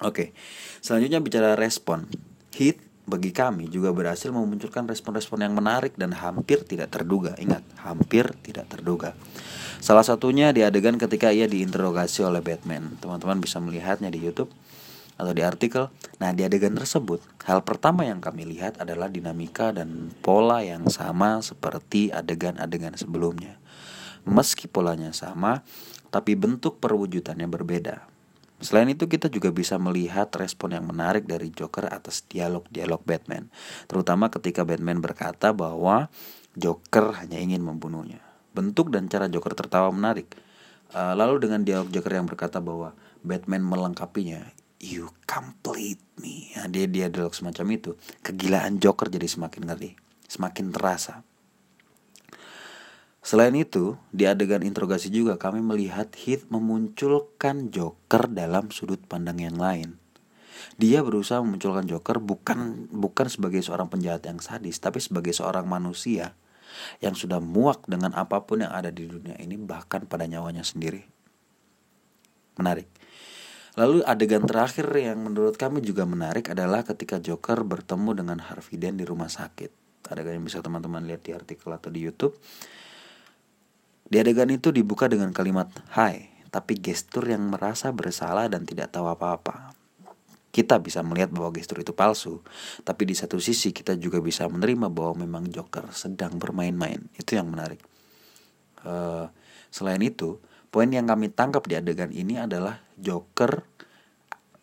Oke, 0.02 0.34
selanjutnya 0.82 1.22
bicara 1.22 1.54
respon. 1.54 2.10
Hit 2.56 2.89
bagi 3.10 3.34
kami 3.34 3.68
juga 3.68 3.90
berhasil 3.90 4.30
memunculkan 4.30 4.86
respon-respon 4.86 5.42
yang 5.42 5.58
menarik 5.58 5.98
dan 5.98 6.14
hampir 6.14 6.62
tidak 6.64 6.94
terduga. 6.94 7.34
Ingat, 7.42 7.66
hampir 7.82 8.30
tidak 8.46 8.70
terduga. 8.70 9.18
Salah 9.82 10.06
satunya 10.06 10.54
di 10.54 10.62
adegan 10.62 11.02
ketika 11.02 11.34
ia 11.34 11.50
diinterogasi 11.50 12.22
oleh 12.22 12.46
Batman. 12.46 13.02
Teman-teman 13.02 13.42
bisa 13.42 13.58
melihatnya 13.58 14.14
di 14.14 14.22
YouTube 14.22 14.54
atau 15.20 15.34
di 15.36 15.44
artikel. 15.44 15.92
Nah, 16.22 16.32
di 16.32 16.48
adegan 16.48 16.78
tersebut, 16.78 17.20
hal 17.44 17.66
pertama 17.68 18.08
yang 18.08 18.24
kami 18.24 18.48
lihat 18.48 18.80
adalah 18.80 19.12
dinamika 19.12 19.76
dan 19.76 20.16
pola 20.24 20.64
yang 20.64 20.88
sama 20.88 21.44
seperti 21.44 22.14
adegan-adegan 22.14 22.96
sebelumnya. 22.96 23.60
Meski 24.24 24.72
polanya 24.72 25.12
sama, 25.12 25.64
tapi 26.08 26.40
bentuk 26.40 26.80
perwujudannya 26.80 27.48
berbeda. 27.48 28.19
Selain 28.60 28.92
itu 28.92 29.08
kita 29.08 29.32
juga 29.32 29.56
bisa 29.56 29.80
melihat 29.80 30.28
respon 30.36 30.76
yang 30.76 30.84
menarik 30.84 31.24
dari 31.24 31.48
Joker 31.48 31.88
atas 31.88 32.28
dialog-dialog 32.28 33.00
Batman, 33.08 33.48
terutama 33.88 34.28
ketika 34.28 34.68
Batman 34.68 35.00
berkata 35.00 35.56
bahwa 35.56 36.12
Joker 36.60 37.16
hanya 37.24 37.40
ingin 37.40 37.64
membunuhnya. 37.64 38.20
Bentuk 38.52 38.92
dan 38.92 39.08
cara 39.08 39.32
Joker 39.32 39.56
tertawa 39.56 39.88
menarik. 39.96 40.36
Uh, 40.92 41.14
lalu 41.16 41.48
dengan 41.48 41.64
dialog 41.64 41.88
Joker 41.88 42.20
yang 42.20 42.28
berkata 42.28 42.60
bahwa 42.60 42.98
Batman 43.24 43.64
melengkapinya, 43.64 44.44
you 44.84 45.08
complete 45.24 46.04
me. 46.20 46.52
Nah, 46.60 46.68
dia 46.68 46.90
dia 46.90 47.08
dialog 47.08 47.32
semacam 47.32 47.66
itu. 47.72 47.92
Kegilaan 48.26 48.82
Joker 48.82 49.08
jadi 49.08 49.28
semakin 49.30 49.72
ngeri, 49.72 49.96
semakin 50.28 50.76
terasa. 50.76 51.24
Selain 53.30 53.54
itu, 53.54 53.94
di 54.10 54.26
adegan 54.26 54.66
interogasi 54.66 55.14
juga 55.14 55.38
kami 55.38 55.62
melihat 55.62 56.10
Heath 56.18 56.50
memunculkan 56.50 57.70
Joker 57.70 58.26
dalam 58.26 58.74
sudut 58.74 58.98
pandang 59.06 59.38
yang 59.38 59.54
lain. 59.54 60.02
Dia 60.82 61.06
berusaha 61.06 61.38
memunculkan 61.38 61.86
Joker 61.86 62.18
bukan 62.18 62.90
bukan 62.90 63.30
sebagai 63.30 63.62
seorang 63.62 63.86
penjahat 63.86 64.26
yang 64.26 64.42
sadis, 64.42 64.82
tapi 64.82 64.98
sebagai 64.98 65.30
seorang 65.30 65.70
manusia 65.70 66.34
yang 67.06 67.14
sudah 67.14 67.38
muak 67.38 67.86
dengan 67.86 68.18
apa 68.18 68.50
pun 68.50 68.66
yang 68.66 68.74
ada 68.74 68.90
di 68.90 69.06
dunia 69.06 69.38
ini 69.38 69.62
bahkan 69.62 70.10
pada 70.10 70.26
nyawanya 70.26 70.66
sendiri. 70.66 71.06
Menarik. 72.58 72.90
Lalu 73.78 74.10
adegan 74.10 74.50
terakhir 74.50 74.90
yang 74.98 75.22
menurut 75.22 75.54
kami 75.54 75.86
juga 75.86 76.02
menarik 76.10 76.50
adalah 76.50 76.82
ketika 76.82 77.22
Joker 77.22 77.62
bertemu 77.62 78.26
dengan 78.26 78.42
Harvey 78.42 78.82
Dent 78.82 78.98
di 78.98 79.06
rumah 79.06 79.30
sakit. 79.30 80.02
Adegan 80.10 80.42
yang 80.42 80.50
bisa 80.50 80.66
teman-teman 80.66 81.06
lihat 81.06 81.22
di 81.22 81.38
artikel 81.38 81.70
atau 81.70 81.94
di 81.94 82.02
YouTube 82.02 82.34
di 84.10 84.18
adegan 84.18 84.50
itu 84.50 84.74
dibuka 84.74 85.06
dengan 85.06 85.30
kalimat 85.30 85.70
hai, 85.94 86.34
tapi 86.50 86.82
gestur 86.82 87.30
yang 87.30 87.54
merasa 87.54 87.94
bersalah 87.94 88.50
dan 88.50 88.66
tidak 88.66 88.90
tahu 88.90 89.06
apa-apa. 89.06 89.78
Kita 90.50 90.82
bisa 90.82 91.06
melihat 91.06 91.30
bahwa 91.30 91.54
gestur 91.54 91.78
itu 91.86 91.94
palsu, 91.94 92.42
tapi 92.82 93.06
di 93.06 93.14
satu 93.14 93.38
sisi 93.38 93.70
kita 93.70 93.94
juga 94.02 94.18
bisa 94.18 94.50
menerima 94.50 94.90
bahwa 94.90 95.22
memang 95.22 95.46
Joker 95.54 95.94
sedang 95.94 96.42
bermain-main. 96.42 97.06
Itu 97.14 97.38
yang 97.38 97.54
menarik. 97.54 97.86
Uh, 98.82 99.30
selain 99.70 100.02
itu, 100.02 100.42
poin 100.74 100.90
yang 100.90 101.06
kami 101.06 101.30
tangkap 101.30 101.70
di 101.70 101.78
adegan 101.78 102.10
ini 102.10 102.42
adalah 102.42 102.82
Joker 102.98 103.62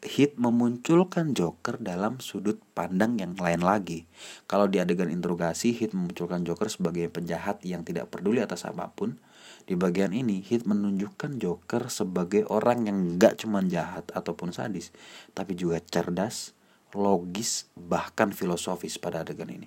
Hit 0.07 0.39
memunculkan 0.39 1.35
Joker 1.35 1.83
dalam 1.83 2.23
sudut 2.23 2.63
pandang 2.79 3.19
yang 3.19 3.35
lain 3.35 3.59
lagi. 3.59 4.07
Kalau 4.47 4.71
di 4.71 4.79
adegan 4.79 5.11
interogasi, 5.11 5.75
Hit 5.75 5.99
memunculkan 5.99 6.47
Joker 6.47 6.71
sebagai 6.71 7.11
penjahat 7.11 7.59
yang 7.67 7.83
tidak 7.83 8.15
peduli 8.15 8.39
atas 8.39 8.63
apa 8.71 8.87
pun, 8.95 9.19
di 9.67 9.75
bagian 9.75 10.15
ini, 10.15 10.47
Hit 10.47 10.63
menunjukkan 10.63 11.43
Joker 11.43 11.91
sebagai 11.91 12.47
orang 12.47 12.87
yang 12.87 12.99
gak 13.19 13.43
cuma 13.43 13.59
jahat 13.67 14.07
ataupun 14.15 14.55
sadis, 14.55 14.95
tapi 15.35 15.59
juga 15.59 15.83
cerdas, 15.83 16.55
logis, 16.95 17.67
bahkan 17.75 18.31
filosofis 18.31 18.95
pada 19.03 19.27
adegan 19.27 19.51
ini. 19.51 19.67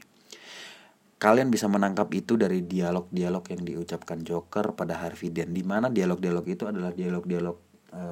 Kalian 1.19 1.51
bisa 1.51 1.67
menangkap 1.67 2.07
itu 2.15 2.39
dari 2.39 2.63
dialog-dialog 2.63 3.43
yang 3.51 3.61
diucapkan 3.67 4.23
Joker 4.23 4.71
pada 4.71 5.03
Harvey 5.03 5.35
Dent, 5.35 5.51
di 5.51 5.67
mana 5.67 5.91
dialog-dialog 5.91 6.47
itu 6.47 6.63
adalah 6.63 6.95
dialog-dialog 6.95 7.57
e, 7.91 8.03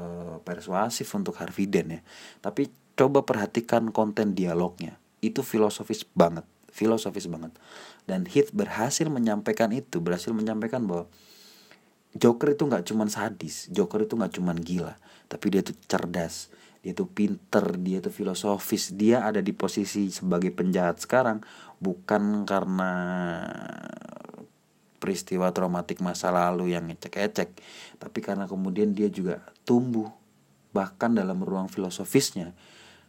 persuasif 0.44 1.08
untuk 1.16 1.40
Harvey 1.40 1.72
Dent 1.72 1.88
ya. 1.88 2.02
Tapi 2.44 2.68
coba 3.00 3.24
perhatikan 3.24 3.96
konten 3.96 4.36
dialognya, 4.36 5.00
itu 5.24 5.40
filosofis 5.40 6.04
banget, 6.04 6.44
filosofis 6.68 7.32
banget. 7.32 7.56
Dan 8.04 8.28
Hit 8.28 8.52
berhasil 8.52 9.08
menyampaikan 9.08 9.72
itu, 9.72 10.04
berhasil 10.04 10.36
menyampaikan 10.36 10.84
bahwa 10.84 11.08
Joker 12.16 12.56
itu 12.56 12.64
nggak 12.64 12.88
cuman 12.88 13.10
sadis, 13.12 13.68
Joker 13.68 14.08
itu 14.08 14.16
nggak 14.16 14.40
cuman 14.40 14.58
gila, 14.58 14.96
tapi 15.28 15.52
dia 15.52 15.62
tuh 15.62 15.76
cerdas, 15.86 16.48
dia 16.80 16.96
tuh 16.96 17.10
pinter, 17.10 17.76
dia 17.82 18.00
tuh 18.00 18.14
filosofis, 18.16 18.96
dia 18.96 19.28
ada 19.28 19.44
di 19.44 19.52
posisi 19.52 20.08
sebagai 20.08 20.56
penjahat 20.56 21.04
sekarang 21.04 21.44
bukan 21.84 22.48
karena 22.48 22.92
peristiwa 24.98 25.52
traumatik 25.54 26.02
masa 26.02 26.34
lalu 26.34 26.74
yang 26.74 26.90
ngecek-ngecek, 26.90 27.50
tapi 28.02 28.20
karena 28.24 28.50
kemudian 28.50 28.96
dia 28.96 29.12
juga 29.12 29.44
tumbuh 29.68 30.10
bahkan 30.72 31.14
dalam 31.16 31.42
ruang 31.42 31.72
filosofisnya 31.72 32.54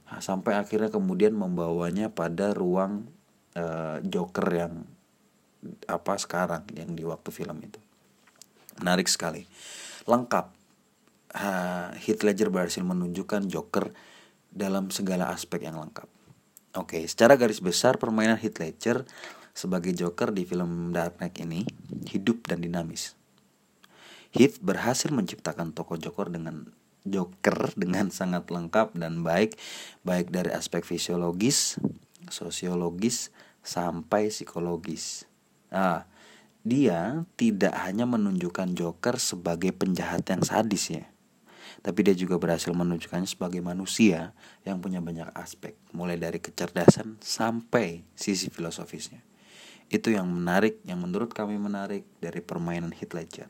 nah, 0.09 0.21
sampai 0.25 0.57
akhirnya 0.57 0.89
kemudian 0.89 1.37
membawanya 1.37 2.09
pada 2.09 2.57
ruang 2.57 3.09
uh, 3.59 4.01
Joker 4.01 4.49
yang 4.49 4.75
apa 5.91 6.15
sekarang 6.17 6.65
yang 6.73 6.95
di 6.95 7.03
waktu 7.03 7.29
film 7.35 7.59
itu. 7.61 7.81
Menarik 8.83 9.11
sekali. 9.11 9.45
Lengkap. 10.09 10.57
Heath 12.01 12.23
Ledger 12.25 12.49
berhasil 12.49 12.81
menunjukkan 12.81 13.47
Joker 13.53 13.93
dalam 14.49 14.89
segala 14.89 15.29
aspek 15.31 15.69
yang 15.69 15.77
lengkap. 15.77 16.09
Oke, 16.77 17.05
secara 17.05 17.37
garis 17.37 17.61
besar 17.61 18.01
permainan 18.01 18.41
Heath 18.41 18.59
Ledger 18.59 19.05
sebagai 19.53 19.93
Joker 19.93 20.31
di 20.31 20.47
film 20.47 20.95
Dark 20.95 21.19
Knight 21.21 21.37
ini 21.43 21.67
hidup 22.09 22.47
dan 22.49 22.65
dinamis. 22.65 23.19
Heath 24.31 24.61
berhasil 24.61 25.09
menciptakan 25.11 25.73
tokoh 25.73 25.99
Joker 25.99 26.29
dengan 26.31 26.71
Joker 27.03 27.73
dengan 27.75 28.13
sangat 28.19 28.49
lengkap 28.53 28.95
dan 28.95 29.25
baik, 29.25 29.57
baik 30.05 30.31
dari 30.31 30.53
aspek 30.53 30.85
fisiologis, 30.85 31.81
sosiologis, 32.29 33.33
sampai 33.65 34.29
psikologis. 34.29 35.25
Nah, 35.73 36.05
dia 36.69 37.25
tidak 37.41 37.73
hanya 37.89 38.05
menunjukkan 38.05 38.77
Joker 38.77 39.17
sebagai 39.17 39.73
penjahat 39.73 40.29
yang 40.29 40.45
sadis 40.45 40.93
ya 40.93 41.09
tapi 41.79 42.03
dia 42.03 42.15
juga 42.17 42.41
berhasil 42.43 42.75
menunjukkannya 42.75 43.29
sebagai 43.29 43.63
manusia 43.63 44.35
yang 44.67 44.83
punya 44.83 44.99
banyak 44.99 45.31
aspek 45.39 45.79
mulai 45.95 46.19
dari 46.19 46.43
kecerdasan 46.43 47.23
sampai 47.23 48.03
sisi 48.19 48.51
filosofisnya. 48.51 49.23
Itu 49.89 50.13
yang 50.13 50.29
menarik 50.29 50.83
yang 50.85 51.01
menurut 51.01 51.33
kami 51.33 51.57
menarik 51.57 52.05
dari 52.19 52.43
permainan 52.43 52.93
Heath 52.93 53.15
Ledger. 53.15 53.49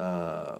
Uh, 0.00 0.58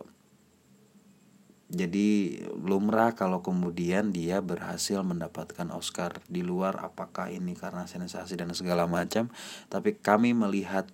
jadi 1.70 2.42
lumrah 2.58 3.14
kalau 3.14 3.46
kemudian 3.46 4.10
dia 4.10 4.42
berhasil 4.42 5.00
mendapatkan 5.06 5.70
Oscar 5.70 6.18
di 6.26 6.42
luar 6.42 6.82
apakah 6.82 7.30
ini 7.30 7.54
karena 7.54 7.86
sensasi 7.86 8.34
dan 8.34 8.50
segala 8.58 8.90
macam 8.90 9.30
tapi 9.70 9.94
kami 9.94 10.34
melihat 10.34 10.90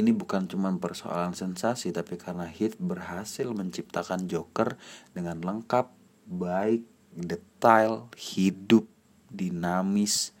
ini 0.00 0.16
bukan 0.16 0.48
cuma 0.48 0.72
persoalan 0.74 1.36
sensasi 1.36 1.92
tapi 1.92 2.16
karena 2.16 2.48
Heath 2.48 2.80
berhasil 2.80 3.46
menciptakan 3.52 4.26
Joker 4.26 4.80
dengan 5.12 5.38
lengkap, 5.44 5.92
baik, 6.26 6.82
detail, 7.14 8.08
hidup, 8.16 8.88
dinamis, 9.28 10.32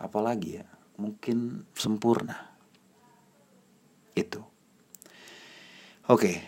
apalagi 0.00 0.64
ya, 0.64 0.66
mungkin 0.96 1.68
sempurna. 1.76 2.56
Itu. 4.16 4.40
Oke. 6.08 6.40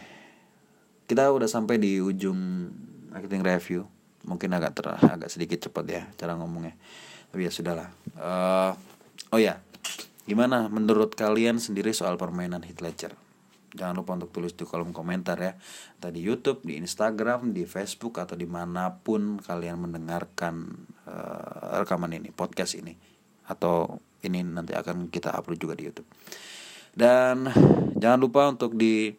Kita 1.08 1.32
udah 1.32 1.48
sampai 1.48 1.80
di 1.80 2.00
ujung 2.00 2.68
acting 3.12 3.44
review. 3.44 3.88
Mungkin 4.28 4.52
agak 4.52 4.76
ter 4.76 4.86
agak 4.92 5.32
sedikit 5.32 5.68
cepat 5.68 5.84
ya 5.88 6.02
cara 6.20 6.36
ngomongnya. 6.36 6.76
Tapi 7.32 7.48
ya 7.48 7.52
sudahlah. 7.52 7.88
Uh, 8.16 8.72
oh 9.32 9.40
ya, 9.40 9.60
Gimana 10.28 10.68
menurut 10.68 11.16
kalian 11.16 11.56
sendiri 11.56 11.96
soal 11.96 12.20
permainan 12.20 12.60
Heath 12.60 12.84
Ledger? 12.84 13.16
Jangan 13.72 13.96
lupa 13.96 14.12
untuk 14.20 14.28
tulis 14.28 14.52
di 14.52 14.68
kolom 14.68 14.92
komentar 14.92 15.40
ya. 15.40 15.56
Tadi 15.96 16.20
Youtube, 16.20 16.60
di 16.64 16.76
Instagram, 16.76 17.56
di 17.56 17.64
Facebook 17.64 18.20
Atau 18.20 18.36
di 18.36 18.44
mana 18.44 18.92
pun 18.92 19.40
kalian 19.40 19.88
mendengarkan 19.88 20.84
uh, 21.08 21.80
rekaman 21.80 22.12
ini, 22.12 22.28
podcast 22.28 22.76
ini. 22.76 22.92
Atau 23.48 24.04
ini 24.20 24.44
nanti 24.44 24.76
akan 24.76 25.08
kita 25.08 25.32
upload 25.32 25.56
juga 25.56 25.74
di 25.80 25.88
Youtube. 25.88 26.08
Dan 26.92 27.48
jangan 27.96 28.20
lupa 28.20 28.52
untuk 28.52 28.76
di 28.76 29.16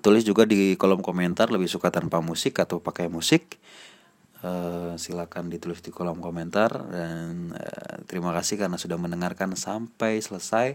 Tulis 0.00 0.24
juga 0.24 0.48
di 0.48 0.72
kolom 0.80 1.04
komentar 1.04 1.52
lebih 1.52 1.68
suka 1.68 1.92
tanpa 1.92 2.24
musik 2.24 2.56
atau 2.56 2.80
pakai 2.80 3.12
musik 3.12 3.60
Uh, 4.42 4.98
silakan 4.98 5.46
ditulis 5.46 5.78
di 5.78 5.94
kolom 5.94 6.18
komentar 6.18 6.74
dan 6.90 7.54
uh, 7.54 8.02
terima 8.10 8.34
kasih 8.34 8.58
karena 8.58 8.74
sudah 8.74 8.98
mendengarkan 8.98 9.54
sampai 9.54 10.18
selesai. 10.18 10.74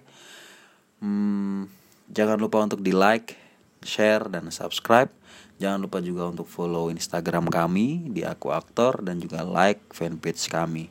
Hmm, 1.04 1.68
jangan 2.08 2.40
lupa 2.40 2.64
untuk 2.64 2.80
di 2.80 2.96
like, 2.96 3.36
share, 3.84 4.32
dan 4.32 4.48
subscribe. 4.56 5.12
Jangan 5.60 5.84
lupa 5.84 6.00
juga 6.00 6.32
untuk 6.32 6.48
follow 6.48 6.88
Instagram 6.94 7.52
kami 7.52 8.08
di 8.14 8.24
Aku 8.24 8.56
Aktor 8.56 9.04
dan 9.04 9.20
juga 9.20 9.44
like 9.44 9.84
fanpage 9.92 10.48
kami. 10.48 10.88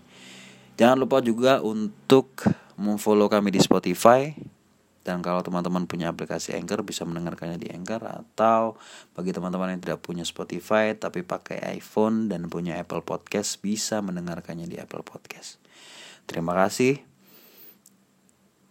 Jangan 0.77 1.01
lupa 1.01 1.25
juga 1.25 1.65
untuk 1.65 2.45
memfollow 2.77 3.33
kami 3.33 3.57
di 3.57 3.61
Spotify 3.65 4.37
dan 5.07 5.23
kalau 5.23 5.39
teman-teman 5.47 5.87
punya 5.87 6.11
aplikasi 6.11 6.59
Anchor 6.59 6.83
bisa 6.83 7.07
mendengarkannya 7.07 7.63
di 7.63 7.71
Anchor 7.71 8.03
atau 8.03 8.75
bagi 9.15 9.31
teman-teman 9.31 9.79
yang 9.79 9.81
tidak 9.87 10.03
punya 10.03 10.27
Spotify 10.27 10.99
tapi 10.99 11.23
pakai 11.23 11.63
iPhone 11.79 12.27
dan 12.27 12.51
punya 12.51 12.75
Apple 12.83 13.07
Podcast 13.07 13.63
bisa 13.63 14.03
mendengarkannya 14.03 14.67
di 14.67 14.83
Apple 14.83 15.07
Podcast. 15.07 15.63
Terima 16.27 16.59
kasih. 16.59 16.99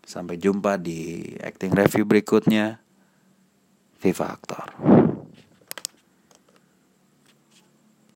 Sampai 0.03 0.35
jumpa 0.35 0.75
di 0.75 1.23
acting 1.39 1.71
review 1.71 2.03
berikutnya. 2.03 2.83
Viva 4.03 4.27
Aktor. 4.27 5.14